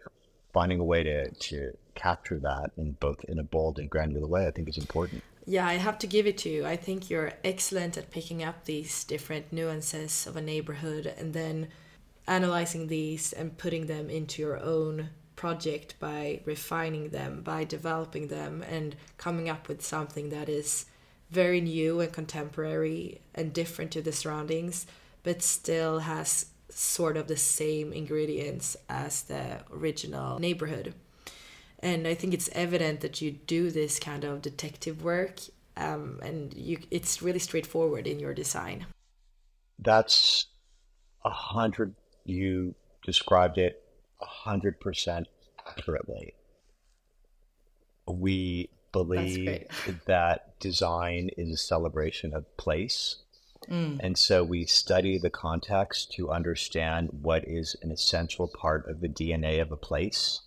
finding 0.51 0.79
a 0.79 0.83
way 0.83 1.03
to, 1.03 1.29
to 1.31 1.71
capture 1.95 2.39
that 2.39 2.71
in 2.77 2.93
both 2.99 3.23
in 3.25 3.39
a 3.39 3.43
bold 3.43 3.79
and 3.79 3.89
granular 3.89 4.27
way, 4.27 4.47
I 4.47 4.51
think 4.51 4.67
is 4.67 4.77
important. 4.77 5.23
yeah. 5.45 5.67
I 5.67 5.73
have 5.73 5.99
to 5.99 6.07
give 6.07 6.25
it 6.25 6.37
to 6.39 6.49
you. 6.49 6.65
I 6.65 6.75
think 6.75 7.09
you're 7.09 7.33
excellent 7.43 7.97
at 7.97 8.11
picking 8.11 8.43
up 8.43 8.65
these 8.65 9.03
different 9.03 9.53
nuances 9.53 10.25
of 10.25 10.35
a 10.35 10.41
neighborhood 10.41 11.05
and 11.05 11.33
then 11.33 11.67
analyzing 12.27 12.87
these 12.87 13.33
and 13.33 13.57
putting 13.57 13.85
them 13.85 14.09
into 14.09 14.41
your 14.41 14.59
own 14.59 15.09
project 15.35 15.95
by 15.99 16.39
refining 16.45 17.09
them, 17.09 17.41
by 17.41 17.63
developing 17.63 18.27
them, 18.29 18.63
and 18.63 18.95
coming 19.17 19.49
up 19.49 19.67
with 19.67 19.85
something 19.85 20.29
that 20.29 20.49
is 20.49 20.85
very 21.29 21.61
new 21.61 21.99
and 21.99 22.13
contemporary 22.13 23.19
and 23.35 23.53
different 23.53 23.91
to 23.91 24.01
the 24.01 24.11
surroundings, 24.11 24.85
but 25.23 25.41
still 25.41 25.99
has 25.99 26.47
sort 26.69 27.17
of 27.17 27.27
the 27.27 27.37
same 27.37 27.93
ingredients 27.93 28.75
as 28.89 29.23
the 29.23 29.59
original 29.71 30.39
neighborhood. 30.39 30.93
And 31.79 32.07
I 32.07 32.13
think 32.13 32.33
it's 32.33 32.49
evident 32.53 33.01
that 33.01 33.21
you 33.21 33.31
do 33.31 33.69
this 33.69 33.99
kind 33.99 34.23
of 34.23 34.41
detective 34.41 35.03
work, 35.03 35.39
um, 35.75 36.19
and 36.23 36.53
you, 36.53 36.79
it's 36.91 37.21
really 37.21 37.39
straightforward 37.39 38.07
in 38.07 38.19
your 38.19 38.33
design. 38.33 38.85
That's 39.79 40.45
a 41.25 41.29
hundred. 41.29 41.95
You 42.25 42.75
described 43.03 43.57
it 43.57 43.83
a 44.21 44.25
hundred 44.25 44.79
percent 44.79 45.27
accurately. 45.67 46.35
We 48.07 48.69
believe 48.93 49.67
that 50.05 50.59
design 50.59 51.31
is 51.37 51.53
a 51.53 51.57
celebration 51.57 52.33
of 52.33 52.55
place. 52.55 53.17
Mm. 53.69 53.99
And 53.99 54.17
so 54.17 54.43
we 54.43 54.65
study 54.65 55.17
the 55.17 55.29
context 55.29 56.11
to 56.13 56.31
understand 56.31 57.09
what 57.21 57.47
is 57.47 57.75
an 57.81 57.91
essential 57.91 58.47
part 58.47 58.87
of 58.89 59.01
the 59.01 59.09
DNA 59.09 59.61
of 59.61 59.71
a 59.71 59.77
place. 59.77 60.41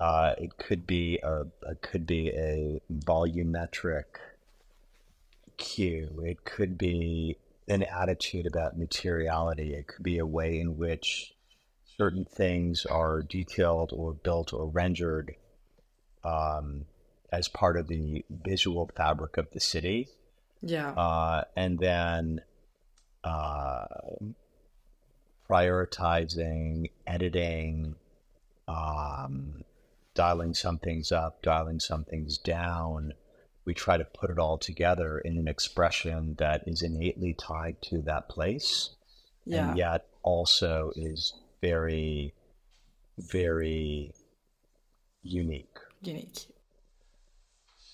Uh, 0.00 0.34
it 0.38 0.56
could 0.58 0.86
be 0.86 1.18
a, 1.22 1.46
could 1.82 2.06
be 2.06 2.28
a 2.28 2.80
volumetric 2.92 4.04
cue. 5.56 6.22
It 6.24 6.44
could 6.44 6.78
be 6.78 7.36
an 7.66 7.82
attitude 7.82 8.46
about 8.46 8.78
materiality. 8.78 9.74
It 9.74 9.88
could 9.88 10.02
be 10.02 10.18
a 10.18 10.26
way 10.26 10.60
in 10.60 10.78
which 10.78 11.34
certain 11.98 12.24
things 12.24 12.86
are 12.86 13.22
detailed 13.22 13.92
or 13.92 14.14
built 14.14 14.52
or 14.52 14.66
rendered 14.66 15.34
um, 16.24 16.86
as 17.32 17.48
part 17.48 17.76
of 17.76 17.88
the 17.88 18.24
visual 18.30 18.90
fabric 18.96 19.36
of 19.36 19.50
the 19.50 19.60
city. 19.60 20.08
Yeah. 20.62 20.90
Uh, 20.90 21.44
and 21.56 21.78
then 21.78 22.40
uh, 23.24 23.86
prioritizing, 25.48 26.90
editing, 27.06 27.94
um, 28.66 29.64
dialing 30.14 30.54
some 30.54 30.78
things 30.78 31.12
up, 31.12 31.42
dialing 31.42 31.80
some 31.80 32.04
things 32.04 32.38
down. 32.38 33.14
We 33.64 33.74
try 33.74 33.98
to 33.98 34.04
put 34.04 34.30
it 34.30 34.38
all 34.38 34.58
together 34.58 35.18
in 35.18 35.36
an 35.36 35.46
expression 35.46 36.36
that 36.38 36.66
is 36.66 36.82
innately 36.82 37.34
tied 37.34 37.80
to 37.82 38.00
that 38.02 38.28
place, 38.28 38.90
yeah. 39.44 39.68
and 39.68 39.78
yet 39.78 40.06
also 40.22 40.90
is 40.96 41.34
very, 41.60 42.34
very 43.18 44.12
unique. 45.22 45.78
Unique. 46.02 46.46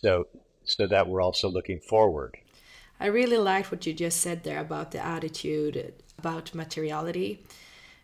So, 0.00 0.28
so 0.64 0.86
that 0.86 1.08
we're 1.08 1.22
also 1.22 1.48
looking 1.48 1.80
forward. 1.80 2.36
I 3.00 3.06
really 3.06 3.38
liked 3.38 3.70
what 3.70 3.86
you 3.86 3.92
just 3.92 4.20
said 4.20 4.44
there 4.44 4.60
about 4.60 4.90
the 4.92 5.04
attitude, 5.04 5.94
about 6.18 6.54
materiality. 6.54 7.44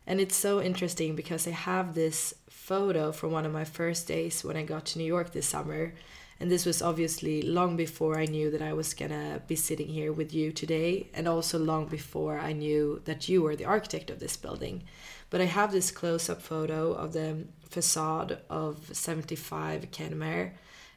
And 0.07 0.21
it's 0.21 0.37
so 0.37 0.61
interesting 0.61 1.15
because 1.15 1.47
I 1.47 1.53
have 1.53 1.95
this 1.95 2.35
photo 2.49 3.13
from 3.13 3.33
one 3.33 3.47
of 3.47 3.53
my 3.53 3.65
first 3.65 4.09
days 4.09 4.45
when 4.45 4.57
I 4.57 4.65
got 4.65 4.87
to 4.87 4.99
New 4.99 5.05
York 5.05 5.33
this 5.33 5.47
summer. 5.47 5.95
And 6.41 6.51
this 6.51 6.65
was 6.65 6.81
obviously 6.81 7.43
long 7.43 7.77
before 7.77 8.19
I 8.19 8.25
knew 8.25 8.51
that 8.51 8.63
I 8.63 8.73
was 8.73 8.95
gonna 8.95 9.43
be 9.47 9.57
sitting 9.57 9.89
here 9.89 10.11
with 10.11 10.33
you 10.33 10.53
today, 10.53 11.09
and 11.13 11.29
also 11.29 11.59
long 11.59 11.87
before 11.87 12.39
I 12.39 12.53
knew 12.53 13.03
that 13.05 13.29
you 13.29 13.43
were 13.43 13.57
the 13.57 13.67
architect 13.67 14.09
of 14.09 14.21
this 14.21 14.39
building. 14.39 14.85
But 15.29 15.43
I 15.43 15.45
have 15.45 15.71
this 15.71 15.91
close 15.91 16.31
up 16.31 16.41
photo 16.41 16.93
of 16.93 17.13
the 17.13 17.45
facade 17.69 18.39
of 18.49 18.89
75 18.91 19.91
Kenmare, 19.91 20.53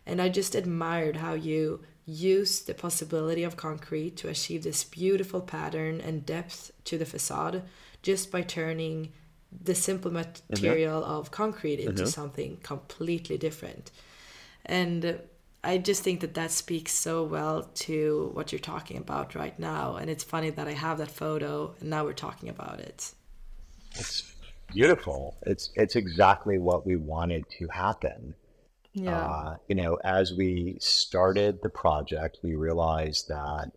and 0.05 0.21
I 0.21 0.29
just 0.29 0.55
admired 0.55 1.17
how 1.17 1.33
you 1.33 1.81
use 2.05 2.61
the 2.61 2.73
possibility 2.73 3.43
of 3.43 3.55
concrete 3.55 4.17
to 4.17 4.29
achieve 4.29 4.63
this 4.63 4.83
beautiful 4.83 5.41
pattern 5.41 6.01
and 6.01 6.25
depth 6.25 6.71
to 6.85 6.97
the 6.97 7.05
facade 7.05 7.63
just 8.01 8.31
by 8.31 8.41
turning 8.41 9.11
the 9.63 9.75
simple 9.75 10.11
material 10.11 11.01
mm-hmm. 11.01 11.11
of 11.11 11.31
concrete 11.31 11.79
into 11.79 12.03
mm-hmm. 12.03 12.05
something 12.05 12.57
completely 12.63 13.37
different. 13.37 13.91
And 14.65 15.19
I 15.63 15.77
just 15.77 16.03
think 16.03 16.19
that 16.21 16.33
that 16.33 16.51
speaks 16.51 16.91
so 16.91 17.23
well 17.23 17.63
to 17.75 18.31
what 18.33 18.51
you're 18.51 18.59
talking 18.59 18.97
about 18.97 19.35
right 19.35 19.57
now. 19.57 19.95
And 19.95 20.09
it's 20.09 20.23
funny 20.23 20.49
that 20.49 20.67
I 20.67 20.73
have 20.73 20.97
that 20.97 21.11
photo 21.11 21.73
and 21.79 21.89
now 21.89 22.03
we're 22.03 22.13
talking 22.13 22.49
about 22.49 22.79
it. 22.79 23.13
It's 23.95 24.33
beautiful. 24.73 25.37
It's 25.43 25.69
it's 25.75 25.95
exactly 25.95 26.57
what 26.57 26.85
we 26.85 26.95
wanted 26.97 27.45
to 27.59 27.67
happen. 27.67 28.35
Yeah. 28.93 29.25
Uh, 29.25 29.55
you 29.67 29.75
know, 29.75 29.95
as 30.03 30.33
we 30.33 30.77
started 30.79 31.61
the 31.61 31.69
project, 31.69 32.39
we 32.43 32.55
realized 32.55 33.27
that 33.27 33.71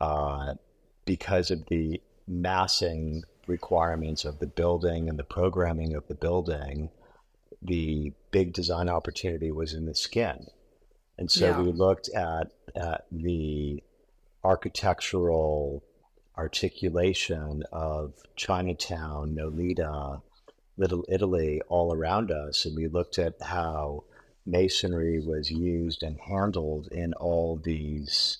uh, 0.00 0.54
because 1.04 1.50
of 1.50 1.66
the 1.66 2.00
massing 2.26 3.24
requirements 3.46 4.24
of 4.24 4.38
the 4.38 4.46
building 4.46 5.08
and 5.08 5.18
the 5.18 5.24
programming 5.24 5.94
of 5.94 6.06
the 6.06 6.14
building, 6.14 6.90
the 7.62 8.12
big 8.30 8.52
design 8.52 8.88
opportunity 8.88 9.50
was 9.50 9.74
in 9.74 9.86
the 9.86 9.94
skin. 9.94 10.46
And 11.18 11.30
so 11.30 11.46
yeah. 11.46 11.60
we 11.60 11.72
looked 11.72 12.08
at, 12.10 12.52
at 12.74 13.06
the 13.10 13.82
architectural 14.42 15.82
articulation 16.36 17.62
of 17.72 18.14
Chinatown, 18.36 19.34
Nolita, 19.34 20.20
Little 20.76 21.04
Italy 21.08 21.60
all 21.68 21.94
around 21.94 22.32
us. 22.32 22.64
And 22.64 22.76
we 22.76 22.88
looked 22.88 23.18
at 23.18 23.40
how 23.40 24.04
masonry 24.46 25.20
was 25.20 25.50
used 25.50 26.02
and 26.02 26.18
handled 26.20 26.88
in 26.92 27.12
all 27.14 27.60
these 27.62 28.38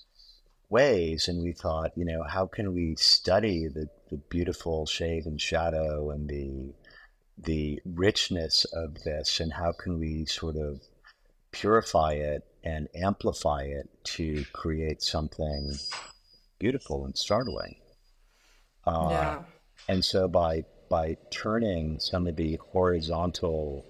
ways. 0.68 1.28
And 1.28 1.42
we 1.42 1.52
thought, 1.52 1.96
you 1.96 2.04
know, 2.04 2.22
how 2.22 2.46
can 2.46 2.74
we 2.74 2.96
study 2.96 3.68
the, 3.68 3.88
the 4.10 4.16
beautiful 4.16 4.86
shade 4.86 5.26
and 5.26 5.40
shadow 5.40 6.10
and 6.10 6.28
the 6.28 6.74
the 7.36 7.80
richness 7.84 8.64
of 8.66 9.02
this 9.02 9.40
and 9.40 9.52
how 9.52 9.72
can 9.72 9.98
we 9.98 10.24
sort 10.24 10.54
of 10.54 10.80
purify 11.50 12.12
it 12.12 12.44
and 12.62 12.88
amplify 12.94 13.62
it 13.62 13.88
to 14.04 14.44
create 14.52 15.02
something 15.02 15.72
beautiful 16.58 17.04
and 17.04 17.16
startling. 17.16 17.76
Uh, 18.86 19.08
yeah. 19.10 19.42
And 19.88 20.04
so 20.04 20.28
by 20.28 20.64
by 20.88 21.16
turning 21.30 21.98
some 21.98 22.26
of 22.26 22.36
the 22.36 22.58
horizontal 22.72 23.84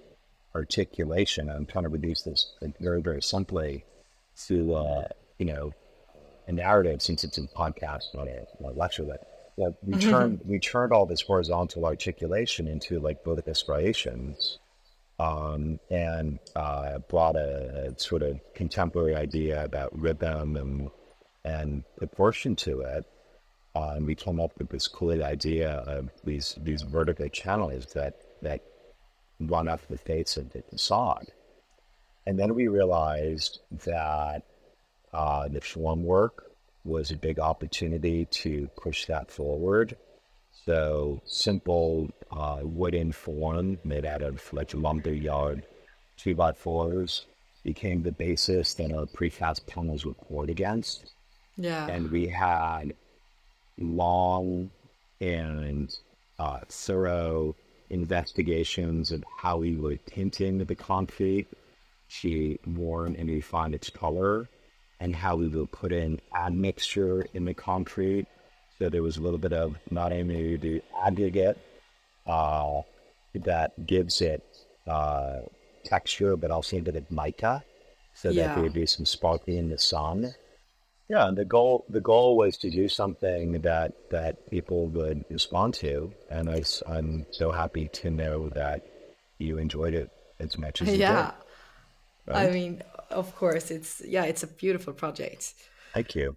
articulation. 0.55 1.49
I'm 1.49 1.65
trying 1.65 1.83
to 1.83 1.89
reduce 1.89 2.23
this 2.23 2.53
very, 2.79 3.01
very 3.01 3.21
simply 3.21 3.85
to, 4.47 4.75
uh, 4.75 5.07
you 5.37 5.45
know, 5.45 5.71
a 6.47 6.51
narrative 6.51 7.01
since 7.01 7.23
it's 7.23 7.37
a 7.37 7.41
podcast, 7.41 8.13
not 8.13 8.27
a, 8.27 8.45
not 8.59 8.73
a 8.73 8.77
lecture. 8.77 9.05
That 9.05 9.27
you 9.57 9.65
know, 9.65 9.77
we 9.83 9.93
mm-hmm. 9.93 10.09
turned 10.09 10.39
we 10.45 10.59
turned 10.59 10.93
all 10.93 11.05
this 11.05 11.21
horizontal 11.21 11.85
articulation 11.85 12.67
into 12.67 12.99
like 12.99 13.23
Buddhist 13.23 13.61
striations, 13.61 14.59
um, 15.19 15.79
and 15.89 16.39
uh, 16.55 16.99
brought 17.09 17.35
a, 17.35 17.89
a, 17.89 17.99
sort 17.99 18.21
of 18.21 18.39
contemporary 18.53 19.15
idea 19.15 19.63
about 19.63 19.97
rhythm 19.97 20.57
and 20.57 20.89
and 21.43 21.83
proportion 21.97 22.55
to 22.55 22.81
it. 22.81 23.05
Uh, 23.75 23.93
and 23.95 24.05
we 24.05 24.15
came 24.15 24.39
up 24.39 24.51
with 24.57 24.69
this 24.69 24.87
cool 24.87 25.23
idea 25.23 25.71
of 25.87 26.09
these 26.23 26.55
these 26.61 26.83
vertical 26.83 27.27
channels 27.29 27.87
that 27.93 28.21
that 28.41 28.61
run 29.39 29.67
up 29.67 29.85
the 29.87 29.97
face 29.97 30.37
of 30.37 30.51
the 30.51 30.61
facade. 30.61 31.27
And 32.25 32.39
then 32.39 32.55
we 32.55 32.67
realized 32.67 33.59
that 33.85 34.43
uh, 35.13 35.47
the 35.47 35.61
form 35.61 36.03
work 36.03 36.51
was 36.83 37.11
a 37.11 37.17
big 37.17 37.39
opportunity 37.39 38.25
to 38.25 38.69
push 38.77 39.05
that 39.05 39.31
forward. 39.31 39.95
So 40.65 41.21
simple 41.25 42.09
uh, 42.31 42.59
wooden 42.63 43.11
form 43.11 43.79
made 43.83 44.05
out 44.05 44.21
of 44.21 44.51
like 44.53 44.73
lumber 44.73 45.13
yard 45.13 45.65
two 46.17 46.35
by 46.35 46.53
fours 46.53 47.25
became 47.63 48.03
the 48.03 48.11
basis 48.11 48.73
that 48.75 48.91
our 48.91 49.05
precast 49.05 49.65
panels 49.67 50.05
were 50.05 50.13
poured 50.13 50.49
against. 50.49 51.13
Yeah. 51.57 51.87
And 51.87 52.11
we 52.11 52.27
had 52.27 52.93
long 53.77 54.69
and 55.19 55.95
uh, 56.37 56.59
thorough 56.69 57.55
investigations 57.89 59.11
of 59.11 59.23
how 59.37 59.57
we 59.57 59.75
would 59.75 60.05
tint 60.05 60.41
in 60.41 60.57
the 60.57 60.75
concrete 60.75 61.47
she 62.07 62.59
warm 62.65 63.15
and 63.17 63.29
refine 63.29 63.73
its 63.73 63.89
color, 63.89 64.47
and 64.99 65.15
how 65.15 65.35
we 65.35 65.47
would 65.47 65.71
put 65.71 65.91
in 65.91 66.19
admixture 66.33 67.25
in 67.33 67.45
the 67.45 67.53
concrete. 67.53 68.27
So 68.79 68.89
there 68.89 69.03
was 69.03 69.17
a 69.17 69.21
little 69.21 69.39
bit 69.39 69.53
of 69.53 69.75
not 69.89 70.11
only 70.11 70.57
the 70.57 70.81
aggregate 71.03 71.57
uh, 72.25 72.81
that 73.33 73.85
gives 73.85 74.21
it 74.21 74.43
uh, 74.87 75.41
texture, 75.83 76.35
but 76.35 76.51
also 76.51 76.77
a 76.77 76.81
bit 76.81 76.95
of 76.95 77.09
mica, 77.11 77.63
so 78.13 78.29
yeah. 78.29 78.47
that 78.47 78.55
there 78.55 78.63
would 78.63 78.73
be 78.73 78.85
some 78.85 79.05
sparkling 79.05 79.57
in 79.57 79.69
the 79.69 79.77
sun. 79.77 80.33
Yeah, 81.07 81.29
the 81.33 81.45
goal 81.45 81.85
the 81.87 82.01
goal 82.01 82.35
was 82.35 82.57
to 82.57 82.69
do 82.69 82.89
something 82.89 83.61
that 83.61 83.93
that 84.09 84.49
people 84.49 84.87
would 84.87 85.23
respond 85.29 85.75
to, 85.75 86.11
and 86.29 86.49
I, 86.49 86.63
am 86.87 87.25
so 87.31 87.51
happy 87.51 87.89
to 87.93 88.09
know 88.09 88.49
that 88.49 88.85
you 89.37 89.57
enjoyed 89.59 89.93
it 89.93 90.09
as 90.39 90.57
much 90.57 90.81
as 90.81 90.89
you 90.89 90.95
yeah. 90.95 91.31
did. 92.25 92.33
Right? 92.33 92.49
I 92.49 92.51
mean, 92.51 92.81
of 93.11 93.35
course, 93.35 93.69
it's 93.69 94.01
yeah, 94.03 94.23
it's 94.23 94.41
a 94.41 94.47
beautiful 94.47 94.93
project. 94.93 95.53
Thank 95.93 96.15
you. 96.15 96.35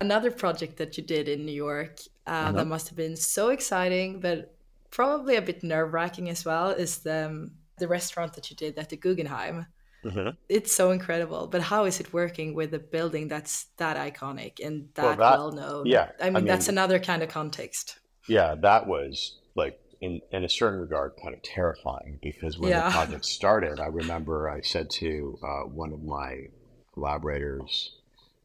Another 0.00 0.30
project 0.30 0.78
that 0.78 0.96
you 0.96 1.04
did 1.04 1.28
in 1.28 1.46
New 1.46 1.52
York 1.52 2.00
uh, 2.26 2.30
uh-huh. 2.30 2.52
that 2.52 2.66
must 2.66 2.88
have 2.88 2.96
been 2.96 3.16
so 3.16 3.48
exciting, 3.50 4.20
but 4.20 4.54
probably 4.90 5.36
a 5.36 5.42
bit 5.42 5.62
nerve 5.62 5.92
wracking 5.92 6.28
as 6.28 6.44
well 6.44 6.70
is 6.70 6.98
the 6.98 7.26
um, 7.26 7.52
the 7.78 7.86
restaurant 7.86 8.32
that 8.34 8.50
you 8.50 8.56
did 8.56 8.78
at 8.78 8.88
the 8.88 8.96
Guggenheim. 8.96 9.66
Mm-hmm. 10.04 10.30
It's 10.48 10.74
so 10.74 10.92
incredible, 10.92 11.48
but 11.48 11.60
how 11.60 11.84
is 11.84 11.98
it 11.98 12.12
working 12.12 12.54
with 12.54 12.72
a 12.72 12.78
building 12.78 13.26
that's 13.28 13.66
that 13.78 13.96
iconic 13.96 14.64
and 14.64 14.88
that, 14.94 15.02
well, 15.02 15.16
that 15.16 15.38
well 15.38 15.52
known? 15.52 15.86
Yeah, 15.86 16.10
I 16.20 16.24
mean, 16.24 16.36
I 16.36 16.40
mean 16.40 16.44
that's 16.46 16.68
another 16.68 16.98
kind 16.98 17.22
of 17.22 17.28
context. 17.28 17.98
Yeah, 18.28 18.54
that 18.56 18.86
was 18.86 19.38
like 19.56 19.80
in 20.00 20.20
in 20.30 20.44
a 20.44 20.48
certain 20.48 20.80
regard 20.80 21.14
kind 21.20 21.34
of 21.34 21.42
terrifying 21.42 22.18
because 22.22 22.58
when 22.58 22.70
yeah. 22.70 22.88
the 22.88 22.92
project 22.92 23.24
started, 23.24 23.80
I 23.80 23.86
remember 23.86 24.48
I 24.48 24.60
said 24.60 24.88
to 24.90 25.38
uh, 25.42 25.68
one 25.68 25.92
of 25.92 26.02
my 26.02 26.46
collaborators, 26.94 27.96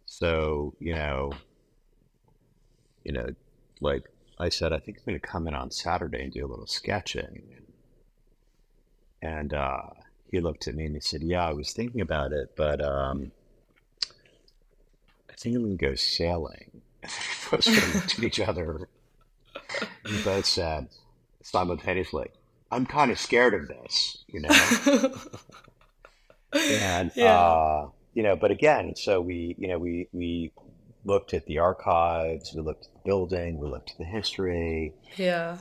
"So 0.06 0.74
you 0.80 0.96
know, 0.96 1.34
you 3.04 3.12
know, 3.12 3.28
like 3.80 4.10
I 4.40 4.50
said, 4.50 4.74
I 4.74 4.80
think 4.80 4.98
I'm 4.98 5.04
going 5.06 5.20
to 5.20 5.28
come 5.28 5.48
in 5.48 5.54
on 5.54 5.70
Saturday 5.70 6.24
and 6.24 6.34
do 6.34 6.46
a 6.46 6.50
little 6.50 6.68
sketching." 6.68 7.44
And 9.22 9.54
uh, 9.54 9.90
he 10.34 10.42
looked 10.42 10.68
at 10.68 10.76
me 10.76 10.86
and 10.86 10.96
he 10.96 11.02
said, 11.02 11.22
"Yeah, 11.22 11.48
I 11.48 11.54
was 11.54 11.72
thinking 11.72 12.02
about 12.02 12.34
it, 12.34 12.56
but 12.56 12.84
um, 12.84 13.32
I 15.30 15.34
think 15.38 15.56
I'm 15.56 15.78
to 15.78 15.86
go 15.86 15.96
sailing." 15.96 16.82
looked 17.52 17.68
at 17.68 18.24
each 18.24 18.40
other. 18.40 18.90
We 20.06 20.24
both 20.24 20.46
said 20.46 20.90
simultaneously, 21.44 22.32
"I'm 22.72 22.86
kind 22.86 23.12
of 23.12 23.20
scared 23.20 23.54
of 23.54 23.68
this," 23.68 24.24
you 24.28 24.42
know. 24.42 24.50
and 26.54 27.12
yeah. 27.16 27.40
uh, 27.40 27.90
you 28.14 28.24
know, 28.24 28.36
but 28.36 28.50
again, 28.50 28.96
so 28.96 29.22
we, 29.22 29.56
you 29.60 29.68
know, 29.68 29.78
we 29.78 30.08
we 30.14 30.52
looked 31.06 31.34
at 31.36 31.46
the 31.46 31.60
archives, 31.60 32.54
we 32.56 32.62
looked 32.62 32.86
at 32.86 32.94
the 32.94 33.00
building, 33.06 33.60
we 33.60 33.68
looked 33.68 33.92
at 33.92 33.98
the 34.00 34.06
history. 34.06 34.94
Yeah 35.16 35.58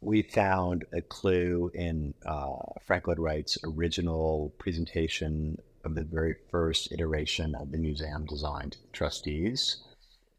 we 0.00 0.22
found 0.22 0.84
a 0.92 1.00
clue 1.00 1.70
in 1.74 2.14
uh, 2.24 2.56
Frank 2.86 3.06
Lloyd 3.08 3.18
Wright's 3.18 3.58
original 3.64 4.52
presentation 4.58 5.58
of 5.84 5.94
the 5.94 6.04
very 6.04 6.36
first 6.50 6.92
iteration 6.92 7.54
of 7.54 7.72
the 7.72 7.78
museum 7.78 8.24
designed 8.26 8.76
trustees. 8.92 9.78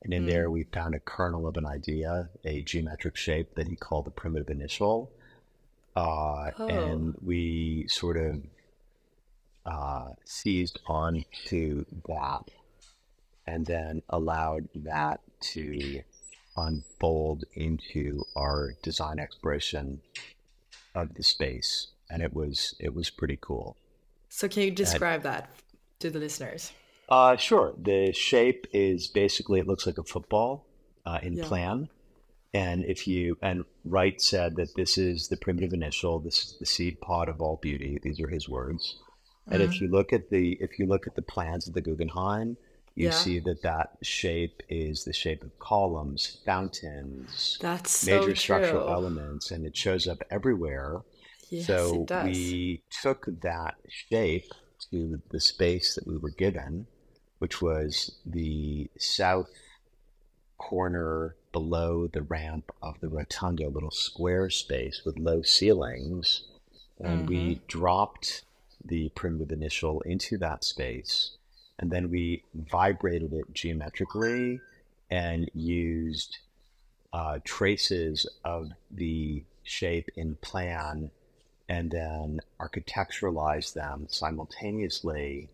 And 0.04 0.14
in 0.14 0.24
mm. 0.24 0.28
there, 0.28 0.50
we 0.50 0.64
found 0.64 0.96
a 0.96 1.00
kernel 1.00 1.46
of 1.46 1.58
an 1.58 1.66
idea, 1.66 2.30
a 2.46 2.62
geometric 2.62 3.18
shape 3.18 3.56
that 3.56 3.68
he 3.68 3.76
called 3.76 4.06
the 4.06 4.12
primitive 4.12 4.50
initial. 4.50 5.12
Uh, 5.96 6.52
oh. 6.58 6.68
And 6.68 7.16
we 7.22 7.86
sort 7.90 8.16
of 8.16 8.42
uh, 9.66 10.10
seized 10.24 10.80
on 10.88 11.26
to 11.48 11.86
that 12.08 12.50
and 13.46 13.66
then 13.66 14.02
allowed 14.10 14.70
that 14.76 15.20
to 15.42 16.02
unfold 16.60 17.46
into 17.54 18.24
our 18.36 18.76
design 18.82 19.20
exploration 19.20 20.02
of 20.96 21.14
the 21.16 21.24
space, 21.24 21.88
and 22.10 22.22
it 22.22 22.34
was 22.34 22.76
it 22.80 22.94
was 22.94 23.10
pretty 23.10 23.38
cool. 23.40 23.78
So, 24.30 24.48
can 24.48 24.64
you 24.64 24.72
describe 24.72 25.26
and, 25.26 25.34
that 25.34 25.50
to 26.00 26.10
the 26.10 26.20
listeners? 26.20 26.72
Uh, 27.08 27.36
sure. 27.36 27.74
The 27.78 28.12
shape 28.14 28.68
is 28.72 29.08
basically 29.08 29.60
it 29.60 29.68
looks 29.68 29.86
like 29.86 29.98
a 29.98 30.04
football 30.04 30.66
uh, 31.06 31.20
in 31.24 31.34
yeah. 31.34 31.46
plan, 31.46 31.90
and 32.54 32.86
if 32.86 33.08
you 33.08 33.38
and 33.42 33.66
Wright 33.86 34.20
said 34.22 34.56
that 34.58 34.76
this 34.76 34.98
is 34.98 35.28
the 35.28 35.38
primitive 35.38 35.74
initial, 35.74 36.20
this 36.20 36.44
is 36.44 36.58
the 36.60 36.66
seed 36.66 37.00
pod 37.02 37.30
of 37.30 37.42
all 37.42 37.58
beauty. 37.58 38.00
These 38.02 38.20
are 38.20 38.30
his 38.30 38.50
words. 38.50 38.96
And 39.52 39.64
if 39.64 39.72
mm-hmm. 39.72 39.86
you 39.86 39.92
look 39.92 40.14
at 40.14 40.30
the 40.30 40.58
if 40.62 40.78
you 40.78 40.86
look 40.86 41.08
at 41.08 41.16
the 41.16 41.22
plans 41.22 41.68
of 41.68 41.74
the 41.74 41.82
Guggenheim, 41.82 42.58
you 43.00 43.06
yeah. 43.06 43.12
see 43.12 43.40
that 43.40 43.62
that 43.62 43.92
shape 44.02 44.62
is 44.68 45.06
the 45.06 45.14
shape 45.14 45.42
of 45.42 45.58
columns, 45.58 46.42
fountains, 46.46 47.58
That's 47.62 48.06
major 48.06 48.36
so 48.36 48.42
structural 48.42 48.90
elements, 48.90 49.52
and 49.52 49.66
it 49.66 49.78
shows 49.78 50.06
up 50.06 50.22
everywhere. 50.30 51.00
Yes, 51.50 51.68
so 51.68 52.06
we 52.26 52.84
took 53.02 53.28
that 53.42 53.76
shape 53.88 54.52
to 54.92 55.22
the 55.30 55.40
space 55.40 55.96
that 55.96 56.08
we 56.08 56.18
were 56.18 56.32
given, 56.32 56.88
which 57.38 57.62
was 57.62 58.18
the 58.26 58.90
south 58.98 59.50
corner 60.58 61.38
below 61.54 62.06
the 62.06 62.22
ramp 62.22 62.70
of 62.84 63.00
the 63.00 63.08
rotunda, 63.08 63.70
little 63.70 63.92
square 63.92 64.50
space 64.50 65.04
with 65.06 65.18
low 65.18 65.42
ceilings. 65.42 66.44
And 67.00 67.22
mm-hmm. 67.22 67.30
we 67.30 67.62
dropped 67.66 68.44
the 68.84 69.08
primitive 69.16 69.54
initial 69.54 70.02
into 70.02 70.38
that 70.40 70.66
space 70.66 71.38
and 71.80 71.90
then 71.90 72.12
we 72.12 72.44
vibrated 72.54 73.34
it 73.34 73.52
geometrically 73.54 74.60
and 75.10 75.50
used 75.56 76.38
uh, 77.14 77.40
traces 77.44 78.28
of 78.44 78.70
the 78.92 79.44
shape 79.64 80.10
in 80.16 80.36
plan 80.36 81.10
and 81.70 81.92
then 81.92 82.42
architecturalized 82.60 83.74
them 83.74 84.08
simultaneously 84.10 85.48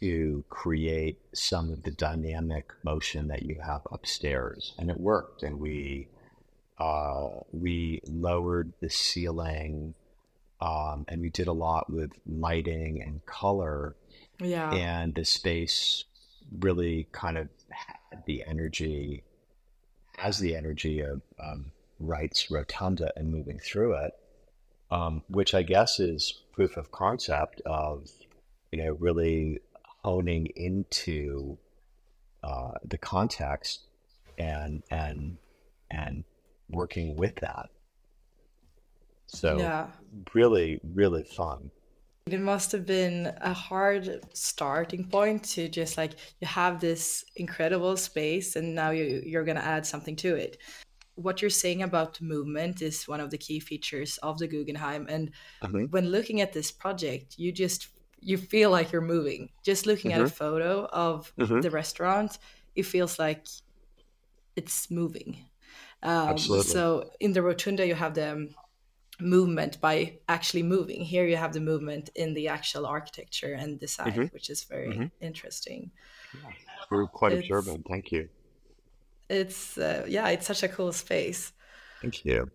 to 0.00 0.44
create 0.50 1.18
some 1.32 1.70
of 1.70 1.82
the 1.84 1.90
dynamic 1.92 2.72
motion 2.82 3.28
that 3.28 3.42
you 3.42 3.56
have 3.64 3.80
upstairs. 3.90 4.74
And 4.78 4.90
it 4.90 5.00
worked 5.00 5.42
and 5.42 5.58
we 5.58 6.08
uh, 6.78 7.28
we 7.52 8.02
lowered 8.06 8.72
the 8.80 8.90
ceiling 8.90 9.94
um, 10.64 11.04
and 11.08 11.20
we 11.20 11.30
did 11.30 11.46
a 11.46 11.52
lot 11.52 11.92
with 11.92 12.10
lighting 12.26 13.02
and 13.02 13.24
color 13.26 13.94
yeah. 14.40 14.72
And 14.72 15.14
the 15.14 15.24
space 15.24 16.04
really 16.58 17.08
kind 17.12 17.38
of 17.38 17.48
had 17.70 18.24
the 18.26 18.44
energy, 18.46 19.22
has 20.16 20.38
the 20.38 20.56
energy 20.56 21.00
of 21.00 21.22
um, 21.42 21.72
Wright's 22.00 22.50
Rotunda 22.50 23.12
and 23.16 23.30
moving 23.30 23.58
through 23.58 23.94
it, 23.94 24.12
um, 24.90 25.22
which 25.28 25.54
I 25.54 25.62
guess 25.62 26.00
is 26.00 26.42
proof 26.52 26.76
of 26.76 26.90
concept 26.90 27.60
of, 27.64 28.10
you 28.72 28.82
know, 28.82 28.92
really 28.98 29.60
honing 30.02 30.46
into 30.56 31.58
uh, 32.42 32.72
the 32.84 32.98
context 32.98 33.86
and 34.36 34.82
and 34.90 35.38
and 35.90 36.24
working 36.68 37.16
with 37.16 37.36
that. 37.36 37.70
So 39.34 39.58
yeah. 39.58 39.88
really, 40.32 40.80
really 40.82 41.24
fun. 41.24 41.70
It 42.26 42.40
must 42.40 42.72
have 42.72 42.86
been 42.86 43.34
a 43.42 43.52
hard 43.52 44.24
starting 44.32 45.04
point 45.04 45.44
to 45.50 45.68
just 45.68 45.98
like 45.98 46.12
you 46.40 46.46
have 46.46 46.80
this 46.80 47.22
incredible 47.36 47.98
space 47.98 48.56
and 48.56 48.74
now 48.74 48.90
you 48.90 49.22
you're 49.26 49.44
going 49.44 49.58
to 49.58 49.64
add 49.64 49.84
something 49.84 50.16
to 50.16 50.34
it. 50.34 50.56
What 51.16 51.42
you're 51.42 51.50
saying 51.50 51.82
about 51.82 52.20
movement 52.22 52.80
is 52.80 53.06
one 53.06 53.20
of 53.20 53.30
the 53.30 53.38
key 53.38 53.60
features 53.60 54.16
of 54.18 54.38
the 54.38 54.48
Guggenheim 54.48 55.06
and 55.08 55.32
mm-hmm. 55.62 55.84
when 55.90 56.10
looking 56.10 56.40
at 56.40 56.54
this 56.54 56.72
project 56.72 57.34
you 57.36 57.52
just 57.52 57.88
you 58.24 58.38
feel 58.38 58.70
like 58.70 58.90
you're 58.90 59.02
moving. 59.02 59.50
Just 59.62 59.86
looking 59.86 60.10
mm-hmm. 60.10 60.22
at 60.22 60.26
a 60.26 60.30
mm-hmm. 60.30 60.44
photo 60.44 60.86
of 60.86 61.32
mm-hmm. 61.36 61.60
the 61.60 61.70
restaurant, 61.70 62.38
it 62.74 62.84
feels 62.84 63.18
like 63.18 63.46
it's 64.56 64.90
moving. 64.90 65.36
Um, 66.02 66.30
Absolutely. 66.30 66.66
So 66.66 67.10
in 67.20 67.32
the 67.32 67.42
rotunda, 67.42 67.86
you 67.86 67.94
have 67.94 68.14
the 68.14 68.48
movement 69.20 69.80
by 69.80 70.18
actually 70.28 70.62
moving. 70.62 71.00
Here 71.00 71.26
you 71.26 71.36
have 71.36 71.52
the 71.52 71.60
movement 71.60 72.10
in 72.14 72.34
the 72.34 72.48
actual 72.48 72.86
architecture 72.86 73.54
and 73.54 73.78
design, 73.78 74.12
mm-hmm. 74.12 74.34
which 74.34 74.50
is 74.50 74.64
very 74.64 74.88
mm-hmm. 74.88 75.06
interesting. 75.20 75.90
Yeah, 76.34 76.50
we're 76.90 77.06
quite 77.06 77.32
it's, 77.32 77.42
observant. 77.42 77.86
Thank 77.88 78.12
you. 78.12 78.28
It's 79.28 79.78
uh, 79.78 80.04
yeah, 80.08 80.28
it's 80.28 80.46
such 80.46 80.62
a 80.62 80.68
cool 80.68 80.92
space. 80.92 81.52
Thank 82.00 82.24
you. 82.24 82.50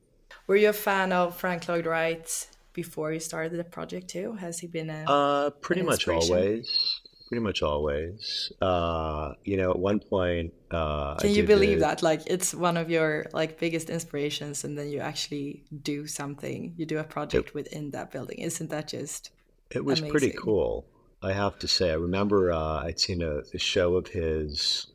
Were 0.48 0.56
you 0.56 0.70
a 0.70 0.74
fan 0.74 1.12
of 1.12 1.36
Frank 1.36 1.68
Lloyd 1.68 1.86
Wright 1.86 2.48
before 2.74 3.12
you 3.12 3.20
started 3.20 3.58
the 3.58 3.64
project 3.64 4.10
too? 4.10 4.34
Has 4.34 4.60
he 4.60 4.68
been 4.68 4.90
a 4.90 5.06
uh, 5.08 5.50
pretty 5.52 5.82
much 5.82 6.08
always? 6.08 7.02
Pretty 7.30 7.44
much 7.44 7.62
always. 7.62 8.52
Uh, 8.60 9.34
you 9.44 9.56
know, 9.56 9.70
at 9.70 9.80
one 9.80 10.00
point, 10.00 10.52
uh, 10.72 11.16
can 11.16 11.30
you 11.30 11.44
believe 11.44 11.80
that? 11.80 12.02
Like, 12.02 12.24
it's 12.26 12.54
one 12.56 12.76
of 12.76 12.90
your 12.90 13.28
like 13.34 13.60
biggest 13.60 13.90
inspirations, 13.90 14.64
and 14.64 14.78
then 14.78 14.90
you 14.90 15.00
actually 15.00 15.64
do 15.84 16.08
something. 16.08 16.74
You 16.76 16.86
do 16.88 16.98
a 16.98 17.04
project 17.04 17.50
it, 17.50 17.54
within 17.54 17.92
that 17.92 18.12
building. 18.12 18.40
Isn't 18.40 18.72
that 18.72 18.88
just? 18.88 19.30
It 19.70 19.86
was 19.86 20.00
amazing? 20.00 20.12
pretty 20.12 20.32
cool. 20.32 20.88
I 21.22 21.34
have 21.34 21.60
to 21.60 21.68
say. 21.68 21.92
I 21.92 21.96
remember 21.96 22.52
uh, 22.52 22.84
I'd 22.84 23.00
seen 23.00 23.22
a, 23.22 23.42
a 23.54 23.60
show 23.60 23.96
of 23.96 24.08
his. 24.08 24.88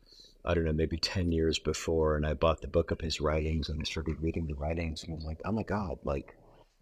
I 0.43 0.53
don't 0.53 0.65
know, 0.65 0.73
maybe 0.73 0.97
10 0.97 1.31
years 1.31 1.57
before, 1.57 2.17
and 2.17 2.23
I 2.23 2.35
bought 2.35 2.61
the 2.61 2.67
book 2.67 2.91
of 2.91 3.01
his 3.01 3.19
writings 3.19 3.67
and 3.67 3.81
I 3.81 3.83
started 3.83 4.21
reading 4.21 4.45
the 4.45 4.53
writings, 4.53 5.03
and 5.03 5.13
I 5.13 5.15
was 5.15 5.25
like, 5.25 5.41
oh 5.43 5.51
my 5.51 5.63
God, 5.63 5.97
like 6.03 6.35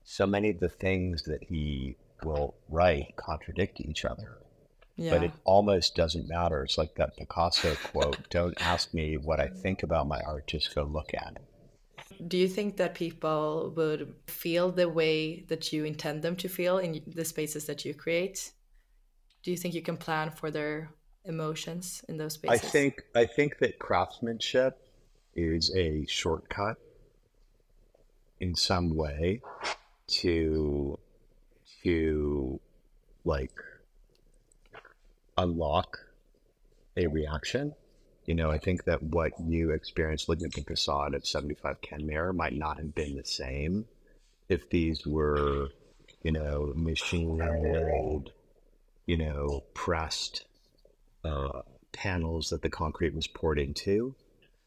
so 0.03 0.27
many 0.27 0.49
of 0.49 0.59
the 0.59 0.67
things 0.67 1.23
that 1.23 1.43
he 1.43 1.95
will 2.23 2.55
write 2.67 3.15
contradict 3.15 3.79
each 3.79 4.03
other 4.03 4.42
yeah. 4.95 5.11
but 5.11 5.23
it 5.23 5.31
almost 5.43 5.95
doesn't 5.95 6.27
matter. 6.27 6.63
It's 6.63 6.77
like 6.77 6.95
that 6.95 7.17
Picasso 7.17 7.75
quote 7.75 8.29
Don't 8.29 8.59
ask 8.61 8.93
me 8.93 9.17
what 9.17 9.39
I 9.39 9.47
think 9.47 9.83
about 9.83 10.07
my 10.07 10.21
art, 10.21 10.47
just 10.47 10.73
go 10.73 10.83
look 10.83 11.13
at 11.13 11.33
it. 11.35 12.27
Do 12.27 12.37
you 12.37 12.47
think 12.47 12.77
that 12.77 12.93
people 12.93 13.73
would 13.75 14.13
feel 14.27 14.71
the 14.71 14.87
way 14.87 15.45
that 15.49 15.73
you 15.73 15.83
intend 15.83 16.21
them 16.21 16.35
to 16.37 16.47
feel 16.47 16.77
in 16.77 17.01
the 17.07 17.25
spaces 17.25 17.65
that 17.65 17.83
you 17.85 17.93
create? 17.93 18.51
Do 19.41 19.51
you 19.51 19.57
think 19.57 19.73
you 19.73 19.81
can 19.81 19.97
plan 19.97 20.31
for 20.31 20.51
their 20.51 20.91
emotions 21.25 22.03
in 22.07 22.17
those 22.17 22.33
spaces? 22.33 22.63
I 22.63 22.67
think 22.67 23.01
I 23.15 23.25
think 23.25 23.59
that 23.59 23.79
craftsmanship 23.79 24.79
is 25.35 25.75
a 25.75 26.05
shortcut 26.05 26.77
in 28.39 28.55
some 28.55 28.95
way 28.95 29.41
to 30.07 30.99
to 31.83 32.59
like 33.25 33.51
unlock 35.37 35.99
a 36.95 37.07
reaction. 37.07 37.73
You 38.25 38.35
know, 38.35 38.49
I 38.49 38.57
think 38.57 38.85
that 38.85 39.03
what 39.03 39.33
you 39.39 39.71
experienced 39.71 40.29
looking 40.29 40.45
at 40.45 40.53
the 40.53 40.61
facade 40.61 41.13
of 41.13 41.27
75 41.27 41.81
Kenmare 41.81 42.33
might 42.33 42.53
not 42.53 42.77
have 42.77 42.95
been 42.95 43.15
the 43.15 43.25
same 43.25 43.85
if 44.47 44.69
these 44.69 45.05
were, 45.05 45.69
you 46.21 46.31
know, 46.31 46.71
machine 46.75 47.37
milled, 47.37 48.31
you 49.05 49.17
know, 49.17 49.63
pressed 49.73 50.45
uh, 51.25 51.61
panels 51.91 52.49
that 52.49 52.61
the 52.61 52.69
concrete 52.69 53.13
was 53.13 53.27
poured 53.27 53.59
into. 53.59 54.15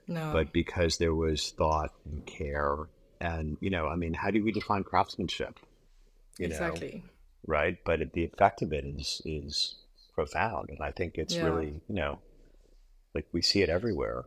No. 0.06 0.32
But 0.32 0.52
because 0.52 0.98
there 0.98 1.14
was 1.14 1.50
thought 1.50 1.92
and 2.04 2.24
care, 2.26 2.76
and, 3.20 3.56
you 3.60 3.70
know, 3.70 3.86
I 3.88 3.96
mean, 3.96 4.14
how 4.14 4.30
do 4.30 4.44
we 4.44 4.52
define 4.52 4.84
craftsmanship? 4.84 5.58
You 6.38 6.48
know, 6.48 6.54
exactly. 6.54 7.02
right? 7.46 7.78
But 7.84 8.12
the 8.12 8.24
effect 8.24 8.60
of 8.60 8.72
it 8.72 8.84
is 8.84 9.22
is 9.24 9.76
profound, 10.16 10.70
and 10.70 10.80
I 10.82 10.90
think 10.90 11.14
it's 11.16 11.36
Yeah. 11.36 11.44
really 11.44 11.80
you 11.88 11.94
know, 11.94 12.18
like 13.14 13.26
we 13.32 13.42
see 13.42 13.62
it 13.62 13.68
everywhere. 13.68 14.24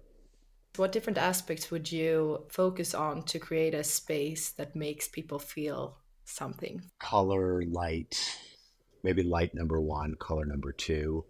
What 0.78 0.92
different 0.94 1.18
aspects 1.18 1.72
would 1.72 1.92
you 1.92 2.46
focus 2.50 2.94
on 2.94 3.24
to 3.24 3.40
create 3.40 3.74
a 3.74 3.84
space 3.84 4.52
that 4.52 4.76
makes 4.76 5.08
people 5.10 5.40
feel 5.40 5.98
something? 6.24 6.84
Color, 7.00 7.64
light, 7.64 8.16
maybe 9.04 9.24
light 9.24 9.54
number 9.54 9.82
one, 9.82 10.16
color 10.16 10.46
number 10.46 10.72
two, 10.72 11.26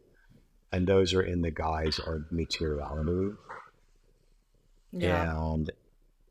and 0.71 0.85
those 0.85 1.13
are 1.13 1.21
in 1.23 1.41
the 1.41 1.51
guise 1.51 1.99
of 1.99 2.31
materiality 2.31 3.35
Yeah. 4.91 5.31
and 5.47 5.71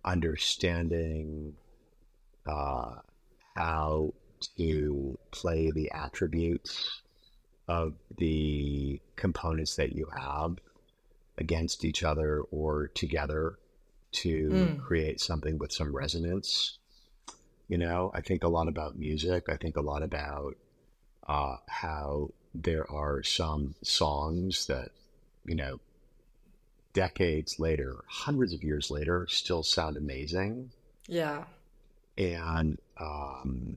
understanding 0.04 1.56
uh, 2.46 2.96
how 3.56 4.14
to 4.56 5.18
play 5.32 5.70
the 5.70 5.90
attributes 5.90 7.02
of 7.68 7.94
the 8.16 9.00
components 9.16 9.76
that 9.76 9.92
you 9.94 10.06
have 10.16 10.56
against 11.36 11.84
each 11.84 12.02
other 12.02 12.40
or 12.50 12.88
together 12.88 13.58
to 14.10 14.50
Mm. 14.50 14.78
create 14.80 15.20
something 15.20 15.58
with 15.58 15.70
some 15.72 15.94
resonance. 15.94 16.78
You 17.68 17.78
know, 17.78 18.10
I 18.14 18.22
think 18.22 18.42
a 18.42 18.48
lot 18.48 18.66
about 18.68 18.98
music. 18.98 19.48
I 19.48 19.56
think 19.56 19.76
a 19.76 19.82
lot 19.82 20.02
about 20.02 20.56
uh, 21.26 21.56
how 21.68 22.32
there 22.54 22.90
are 22.90 23.22
some 23.22 23.74
songs 23.82 24.66
that, 24.66 24.90
you 25.44 25.54
know, 25.54 25.78
decades 26.94 27.60
later, 27.60 27.96
hundreds 28.08 28.54
of 28.54 28.64
years 28.64 28.90
later, 28.90 29.26
still 29.28 29.62
sound 29.62 29.96
amazing 29.96 30.72
Yeah. 31.06 31.44
and 32.16 32.78
um, 32.98 33.76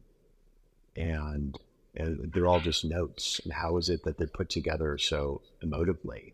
and 0.95 1.57
and 1.95 2.31
they're 2.33 2.47
all 2.47 2.59
just 2.59 2.85
notes. 2.85 3.39
And 3.43 3.53
how 3.53 3.77
is 3.77 3.89
it 3.89 4.03
that 4.03 4.17
they're 4.17 4.27
put 4.27 4.49
together 4.49 4.97
so 4.97 5.41
emotively? 5.63 6.33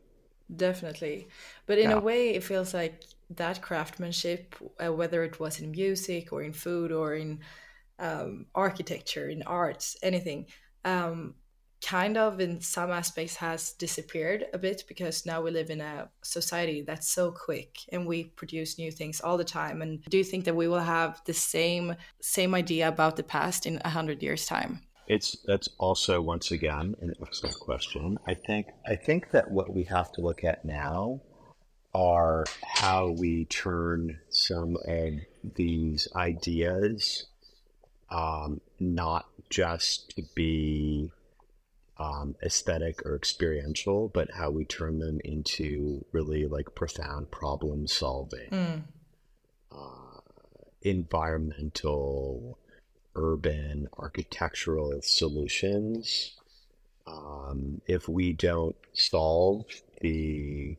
Definitely. 0.55 1.27
But 1.65 1.77
in 1.77 1.89
Yeah. 1.89 1.97
a 1.97 1.99
way, 1.99 2.29
it 2.35 2.43
feels 2.43 2.73
like 2.73 3.03
that 3.31 3.61
craftsmanship, 3.61 4.55
uh, 4.83 4.93
whether 4.93 5.23
it 5.23 5.39
was 5.39 5.59
in 5.59 5.71
music 5.71 6.31
or 6.31 6.41
in 6.41 6.53
food 6.53 6.91
or 6.91 7.15
in 7.15 7.41
um, 7.99 8.45
architecture, 8.55 9.29
in 9.29 9.43
arts, 9.43 9.97
anything, 10.01 10.47
um, 10.85 11.35
kind 11.81 12.17
of 12.17 12.39
in 12.39 12.61
some 12.61 12.91
aspects 12.91 13.35
has 13.35 13.73
disappeared 13.73 14.45
a 14.53 14.57
bit 14.57 14.83
because 14.87 15.25
now 15.25 15.41
we 15.41 15.51
live 15.51 15.69
in 15.69 15.81
a 15.81 16.09
society 16.23 16.81
that's 16.81 17.09
so 17.09 17.31
quick 17.31 17.79
and 17.91 18.07
we 18.07 18.25
produce 18.25 18.79
new 18.79 18.91
things 18.91 19.21
all 19.21 19.37
the 19.37 19.43
time. 19.43 19.81
And 19.81 20.01
do 20.09 20.17
you 20.17 20.23
think 20.23 20.45
that 20.45 20.55
we 20.55 20.67
will 20.67 20.79
have 20.79 21.21
the 21.25 21.33
same 21.33 21.95
same 22.21 22.55
idea 22.55 22.87
about 22.87 23.15
the 23.17 23.23
past 23.23 23.65
in 23.65 23.81
a 23.83 23.89
hundred 23.89 24.23
years' 24.23 24.45
time? 24.45 24.86
It's 25.07 25.37
that's 25.45 25.69
also 25.77 26.21
once 26.21 26.51
again 26.51 26.95
an 27.01 27.13
excellent 27.21 27.59
question. 27.59 28.19
I 28.27 28.33
think 28.33 28.67
I 28.85 28.95
think 28.95 29.31
that 29.31 29.49
what 29.49 29.73
we 29.73 29.83
have 29.83 30.11
to 30.13 30.21
look 30.21 30.43
at 30.43 30.65
now 30.65 31.21
are 31.93 32.45
how 32.61 33.09
we 33.09 33.45
turn 33.45 34.19
some 34.29 34.77
of 34.85 35.13
these 35.55 36.07
ideas 36.15 37.25
um, 38.09 38.61
not 38.79 39.27
just 39.49 40.15
to 40.15 40.23
be 40.35 41.11
um, 41.97 42.35
aesthetic 42.43 43.05
or 43.05 43.15
experiential, 43.15 44.09
but 44.09 44.29
how 44.35 44.49
we 44.49 44.65
turn 44.65 44.99
them 44.99 45.19
into 45.23 46.05
really 46.11 46.45
like 46.45 46.75
profound 46.75 47.31
problem 47.31 47.87
solving, 47.87 48.49
Mm. 48.51 48.83
uh, 49.71 50.19
environmental, 50.83 52.59
urban, 53.17 53.89
architectural 53.97 55.01
solutions. 55.01 56.35
Um, 57.05 57.81
if 57.87 58.07
we 58.07 58.33
don't 58.33 58.75
solve 58.93 59.65
the, 60.01 60.77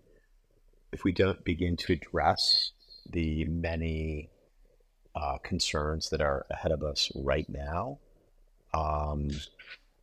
if 0.93 1.05
we 1.05 1.13
don't 1.13 1.43
begin 1.45 1.77
to 1.79 1.93
address 1.95 2.73
the 3.11 3.45
many 3.47 4.29
uh, 5.17 5.39
concerns 5.39 6.11
that 6.11 6.21
are 6.21 6.47
ahead 6.51 6.71
of 6.73 6.83
us 6.83 7.11
right 7.15 7.49
now, 7.49 7.99
um, 8.75 9.31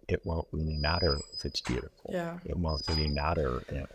it 0.08 0.26
won't 0.26 0.48
really 0.52 0.78
matter 0.78 1.20
if 1.34 1.46
it's 1.46 1.62
beautiful. 1.62 2.10
Yeah. 2.12 2.38
It 2.46 2.58
won't 2.58 2.84
really 2.88 3.08
matter 3.08 3.64
if 3.70 3.88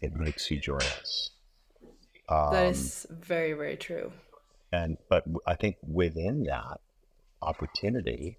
it 0.00 0.16
makes 0.16 0.50
you 0.50 0.58
joyous. 0.58 1.30
That 2.28 2.34
Um, 2.34 2.54
is 2.66 3.06
very, 3.10 3.52
very 3.52 3.76
true. 3.76 4.12
and 4.72 4.96
but 5.08 5.24
I 5.46 5.54
think 5.54 5.76
within 5.86 6.44
that 6.44 6.80
opportunity, 7.42 8.38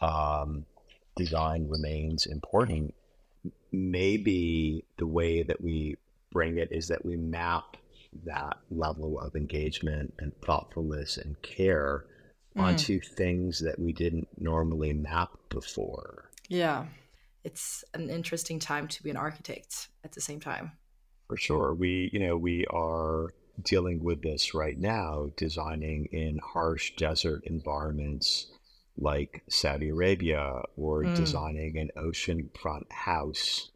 um, 0.00 0.66
design 1.16 1.68
remains 1.68 2.26
important. 2.26 2.94
Maybe 3.72 4.84
the 4.98 5.06
way 5.06 5.42
that 5.42 5.60
we 5.60 5.96
bring 6.32 6.58
it 6.58 6.68
is 6.70 6.88
that 6.88 7.04
we 7.04 7.16
map 7.16 7.76
that 8.24 8.58
level 8.70 9.18
of 9.20 9.36
engagement 9.36 10.14
and 10.18 10.32
thoughtfulness 10.42 11.16
and 11.16 11.40
care 11.42 12.04
Mm. 12.56 12.62
onto 12.62 13.00
things 13.00 13.60
that 13.60 13.78
we 13.78 13.92
didn't 13.92 14.28
normally 14.36 14.92
map 14.92 15.30
before. 15.50 16.30
Yeah. 16.48 16.86
It's 17.44 17.84
an 17.94 18.10
interesting 18.10 18.58
time 18.58 18.88
to 18.88 19.02
be 19.02 19.10
an 19.10 19.16
architect 19.16 19.88
at 20.04 20.12
the 20.12 20.20
same 20.20 20.40
time. 20.40 20.72
For 21.28 21.36
sure. 21.36 21.74
We, 21.74 22.10
you 22.12 22.18
know, 22.18 22.36
we 22.36 22.66
are 22.66 23.28
dealing 23.62 24.02
with 24.02 24.22
this 24.22 24.54
right 24.54 24.78
now, 24.78 25.30
designing 25.36 26.06
in 26.12 26.38
harsh 26.38 26.94
desert 26.96 27.42
environments 27.44 28.46
like 28.96 29.42
Saudi 29.48 29.88
Arabia 29.88 30.62
or 30.76 31.04
Mm. 31.04 31.14
designing 31.14 31.78
an 31.78 31.90
oceanfront 31.96 32.90
house 32.92 33.70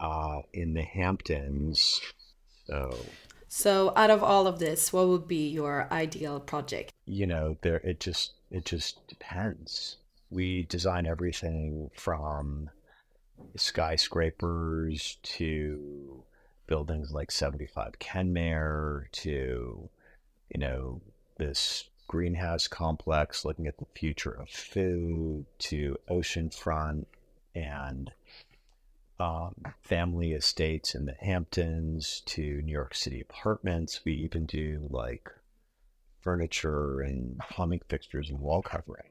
uh, 0.00 0.40
in 0.52 0.74
the 0.74 0.82
Hamptons. 0.82 2.00
So, 2.66 2.90
So, 3.48 3.92
out 3.96 4.10
of 4.10 4.22
all 4.22 4.46
of 4.46 4.58
this, 4.58 4.92
what 4.92 5.08
would 5.08 5.26
be 5.28 5.48
your 5.48 5.88
ideal 5.92 6.40
project? 6.40 6.92
you 7.06 7.26
know, 7.26 7.56
there 7.62 7.78
it 7.78 8.00
just 8.00 8.34
it 8.50 8.64
just 8.66 9.06
depends. 9.08 9.96
We 10.30 10.64
design 10.64 11.06
everything 11.06 11.90
from 11.94 12.68
skyscrapers 13.56 15.16
to 15.22 16.22
buildings 16.68 17.10
like 17.10 17.32
75 17.32 17.98
Kenmare 17.98 19.10
to, 19.10 19.88
you 20.54 20.60
know, 20.60 21.00
this 21.38 21.84
greenhouse 22.06 22.68
complex 22.68 23.44
looking 23.44 23.66
at 23.66 23.76
the 23.78 23.86
future 23.94 24.30
of 24.30 24.48
food 24.48 25.44
to 25.58 25.96
oceanfront 26.08 27.06
and 27.54 28.12
um, 29.20 29.54
family 29.82 30.32
estates 30.32 30.94
in 30.94 31.06
the 31.06 31.16
Hamptons 31.20 32.22
to 32.26 32.62
New 32.62 32.72
York 32.72 32.94
City 32.94 33.20
apartments. 33.20 34.00
We 34.04 34.12
even 34.12 34.46
do 34.46 34.86
like 34.90 35.28
furniture 36.20 37.00
and 37.00 37.38
plumbing 37.50 37.80
fixtures 37.88 38.30
and 38.30 38.38
wall 38.38 38.62
covering. 38.62 39.08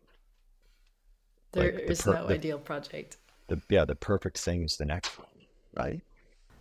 There 1.52 1.74
Like 1.74 1.82
is 1.82 2.00
the 2.00 2.14
per- 2.14 2.20
no 2.22 2.28
the- 2.28 2.34
ideal 2.36 2.60
project. 2.60 3.18
The 3.48 3.62
yeah, 3.70 3.86
the 3.86 3.96
perfect 3.96 4.38
thing 4.40 4.64
is 4.64 4.78
the 4.78 4.86
next 4.86 5.18
one, 5.18 5.28
right? 5.76 6.02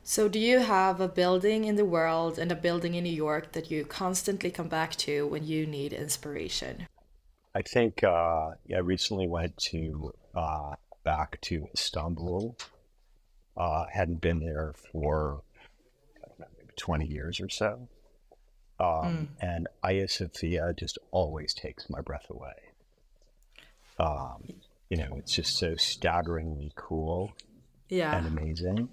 So, 0.09 0.29
do 0.29 0.39
you 0.39 0.61
have 0.61 1.01
a 1.01 1.09
building 1.09 1.65
in 1.65 1.75
the 1.75 1.85
world 1.85 2.39
and 2.39 2.53
a 2.53 2.55
building 2.55 2.95
in 2.95 3.03
New 3.03 3.13
York 3.13 3.51
that 3.55 3.73
you 3.73 3.85
constantly 3.85 4.53
come 4.53 4.69
back 4.69 4.95
to 4.99 5.27
when 5.27 5.45
you 5.45 5.67
need 5.67 5.93
inspiration? 5.93 6.87
I 7.57 7.63
think 7.63 8.05
uh, 8.05 8.53
yeah, 8.67 8.77
I 8.77 8.81
recently 8.81 9.27
went 9.27 9.57
to 9.73 10.13
uh, 10.33 10.77
back 11.03 11.41
to 11.41 11.67
Istanbul. 11.75 12.57
Uh, 13.57 13.87
hadn't 13.93 14.21
been 14.21 14.39
there 14.39 14.75
for 14.93 15.43
I 16.23 16.29
don't 16.29 16.39
know, 16.39 16.47
maybe 16.57 16.73
twenty 16.77 17.07
years 17.07 17.41
or 17.41 17.49
so, 17.49 17.89
um, 18.79 19.31
and 19.41 19.67
Hagia 19.83 20.07
Sophia 20.07 20.73
just 20.79 20.99
always 21.11 21.53
takes 21.53 21.91
my 21.91 22.01
breath 22.01 22.31
away. 22.31 22.55
Um, 23.99 24.45
you 24.89 24.99
know, 24.99 25.17
it's 25.17 25.33
just 25.33 25.59
so 25.59 25.75
staggeringly 25.75 26.71
cool 26.77 27.33
Yeah. 27.89 28.17
and 28.17 28.29
amazing. 28.29 28.89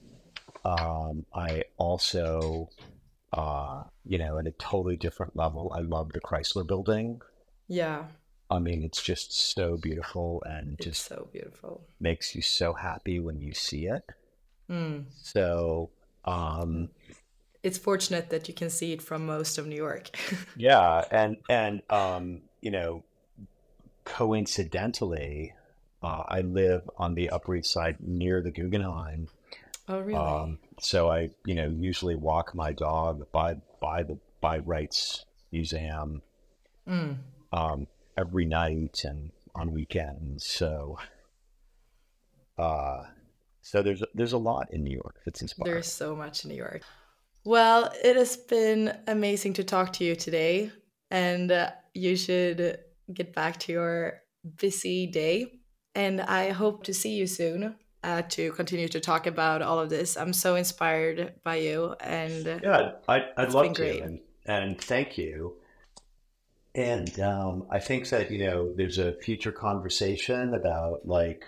Um, 0.66 1.26
I 1.34 1.64
also, 1.78 2.70
uh, 3.34 3.84
you 4.06 4.18
know, 4.18 4.38
at 4.38 4.48
a 4.48 4.52
totally 4.52 4.96
different 4.96 5.36
level, 5.36 5.72
I 5.76 5.80
love 5.82 6.14
the 6.14 6.22
Chrysler 6.22 6.66
Building 6.66 7.22
Yeah. 7.68 8.06
I 8.50 8.60
mean, 8.60 8.84
it's 8.84 9.02
just 9.02 9.34
so 9.56 9.78
beautiful 9.78 10.44
and 10.46 10.74
It's 10.76 10.86
just 10.86 11.06
so 11.06 11.28
beautiful. 11.32 11.82
makes 12.00 12.36
you 12.36 12.42
so 12.42 12.74
happy 12.74 13.20
when 13.20 13.40
you 13.42 13.54
see 13.54 13.88
it. 13.88 14.04
Mm. 14.70 15.06
So, 15.22 15.90
um, 16.26 16.90
It's 17.64 17.78
fortunate 17.78 18.30
that 18.30 18.48
you 18.48 18.54
can 18.54 18.70
see 18.70 18.92
it 18.94 19.02
from 19.02 19.26
most 19.26 19.58
of 19.58 19.66
New 19.68 19.76
York. 19.76 20.16
yeah, 20.58 21.04
and 21.12 21.38
and 21.50 21.82
um, 21.90 22.42
you 22.62 22.72
know, 22.72 23.04
coincidentally, 24.06 25.54
uh, 26.02 26.24
I 26.28 26.42
live 26.42 26.90
on 26.98 27.16
the 27.16 27.30
Upper 27.30 27.56
East 27.56 27.72
Side 27.72 27.98
near 28.02 28.42
the 28.42 28.52
Guggenheim. 28.52 29.28
Oh, 29.88 30.00
really? 30.00 30.16
Um, 30.20 30.60
so 30.80 31.10
I, 31.10 31.30
you 31.46 31.56
know, 31.56 31.68
usually 31.68 32.16
walk 32.16 32.54
my 32.56 32.74
dog 32.74 33.32
by 33.32 33.56
by 33.82 34.04
the 34.04 34.18
by 34.42 34.60
Wright's 34.60 35.26
Museum 35.52 36.22
Mm. 36.88 37.18
um, 37.54 37.88
every 38.18 38.46
night 38.46 39.06
and 39.06 39.32
on 39.56 39.72
weekends. 39.72 40.46
So, 40.46 40.98
uh, 42.58 43.04
so 43.62 43.82
there's 43.82 44.04
there's 44.14 44.34
a 44.34 44.38
lot 44.38 44.68
in 44.74 44.84
New 44.84 44.94
York 44.94 45.22
that's 45.26 45.42
inspiring. 45.42 45.72
There's 45.72 45.92
so 45.92 46.16
much 46.16 46.44
in 46.44 46.50
New 46.52 46.58
York. 46.58 46.82
Well, 47.46 47.92
it 48.04 48.16
has 48.16 48.38
been 48.38 48.98
amazing 49.08 49.54
to 49.54 49.64
talk 49.64 49.94
to 49.94 50.04
you 50.04 50.16
today, 50.16 50.72
and 51.12 51.52
uh, 51.52 51.72
you 51.94 52.16
should 52.16 52.80
get 53.14 53.34
back 53.34 53.60
to 53.60 53.72
your 53.72 54.22
busy 54.58 55.08
day. 55.08 55.60
And 55.96 56.22
I 56.22 56.50
hope 56.52 56.84
to 56.86 56.94
see 56.94 57.14
you 57.14 57.28
soon 57.28 57.76
uh, 58.04 58.22
to 58.24 58.52
continue 58.52 58.88
to 58.90 59.00
talk 59.00 59.28
about 59.28 59.62
all 59.62 59.80
of 59.80 59.90
this. 59.90 60.18
I'm 60.18 60.34
so 60.34 60.56
inspired 60.56 61.34
by 61.44 61.58
you, 61.58 61.96
and 62.00 62.46
Yeah, 62.62 62.92
I'd, 63.08 63.26
I'd 63.38 63.54
love 63.54 63.74
to, 63.74 64.00
and, 64.02 64.20
and 64.46 64.80
thank 64.80 65.18
you. 65.18 65.56
And 66.76 67.20
um, 67.20 67.68
I 67.70 67.80
think 67.80 68.10
that 68.10 68.32
you 68.32 68.46
know, 68.46 68.74
there's 68.76 68.98
a 68.98 69.14
future 69.14 69.52
conversation 69.52 70.54
about 70.54 71.08
like 71.08 71.46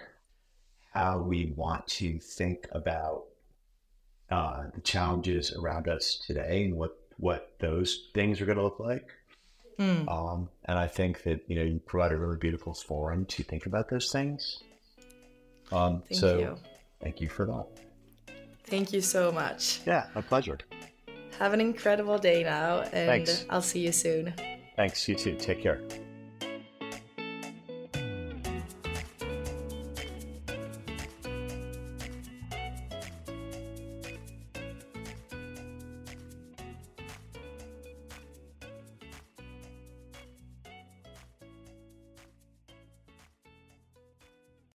how 0.93 1.19
we 1.19 1.53
want 1.55 1.85
to 1.87 2.19
think 2.19 2.67
about 2.71 3.23
uh, 4.31 4.63
the 4.73 4.81
challenges 4.81 5.53
around 5.53 5.87
us 5.87 6.21
today 6.25 6.65
and 6.65 6.75
what 6.75 6.97
what 7.17 7.53
those 7.59 8.09
things 8.13 8.41
are 8.41 8.45
going 8.45 8.57
to 8.57 8.63
look 8.63 8.79
like. 8.79 9.09
mm, 9.79 10.09
Um, 10.11 10.49
and 10.65 10.77
I 10.77 10.87
think 10.87 11.23
that 11.23 11.43
you 11.47 11.55
know 11.55 11.63
you 11.63 11.79
provide 11.79 12.11
a 12.11 12.17
really 12.17 12.37
beautiful 12.37 12.73
forum 12.73 13.25
to 13.25 13.43
think 13.43 13.65
about 13.65 13.89
those 13.89 14.11
things. 14.11 14.61
Um, 15.71 16.01
thank 16.01 16.19
so 16.19 16.39
you. 16.39 16.57
thank 17.01 17.21
you 17.21 17.29
for 17.29 17.45
that. 17.45 17.65
Thank 18.65 18.93
you 18.93 19.01
so 19.01 19.31
much. 19.31 19.81
Yeah, 19.85 20.07
my 20.15 20.21
pleasure. 20.21 20.57
Have 21.39 21.53
an 21.53 21.61
incredible 21.61 22.17
day 22.17 22.43
now, 22.43 22.81
and 22.81 23.25
Thanks. 23.25 23.45
I'll 23.49 23.61
see 23.61 23.79
you 23.79 23.91
soon. 23.91 24.33
Thanks. 24.75 25.07
You 25.07 25.15
too. 25.15 25.35
Take 25.35 25.61
care. 25.61 25.81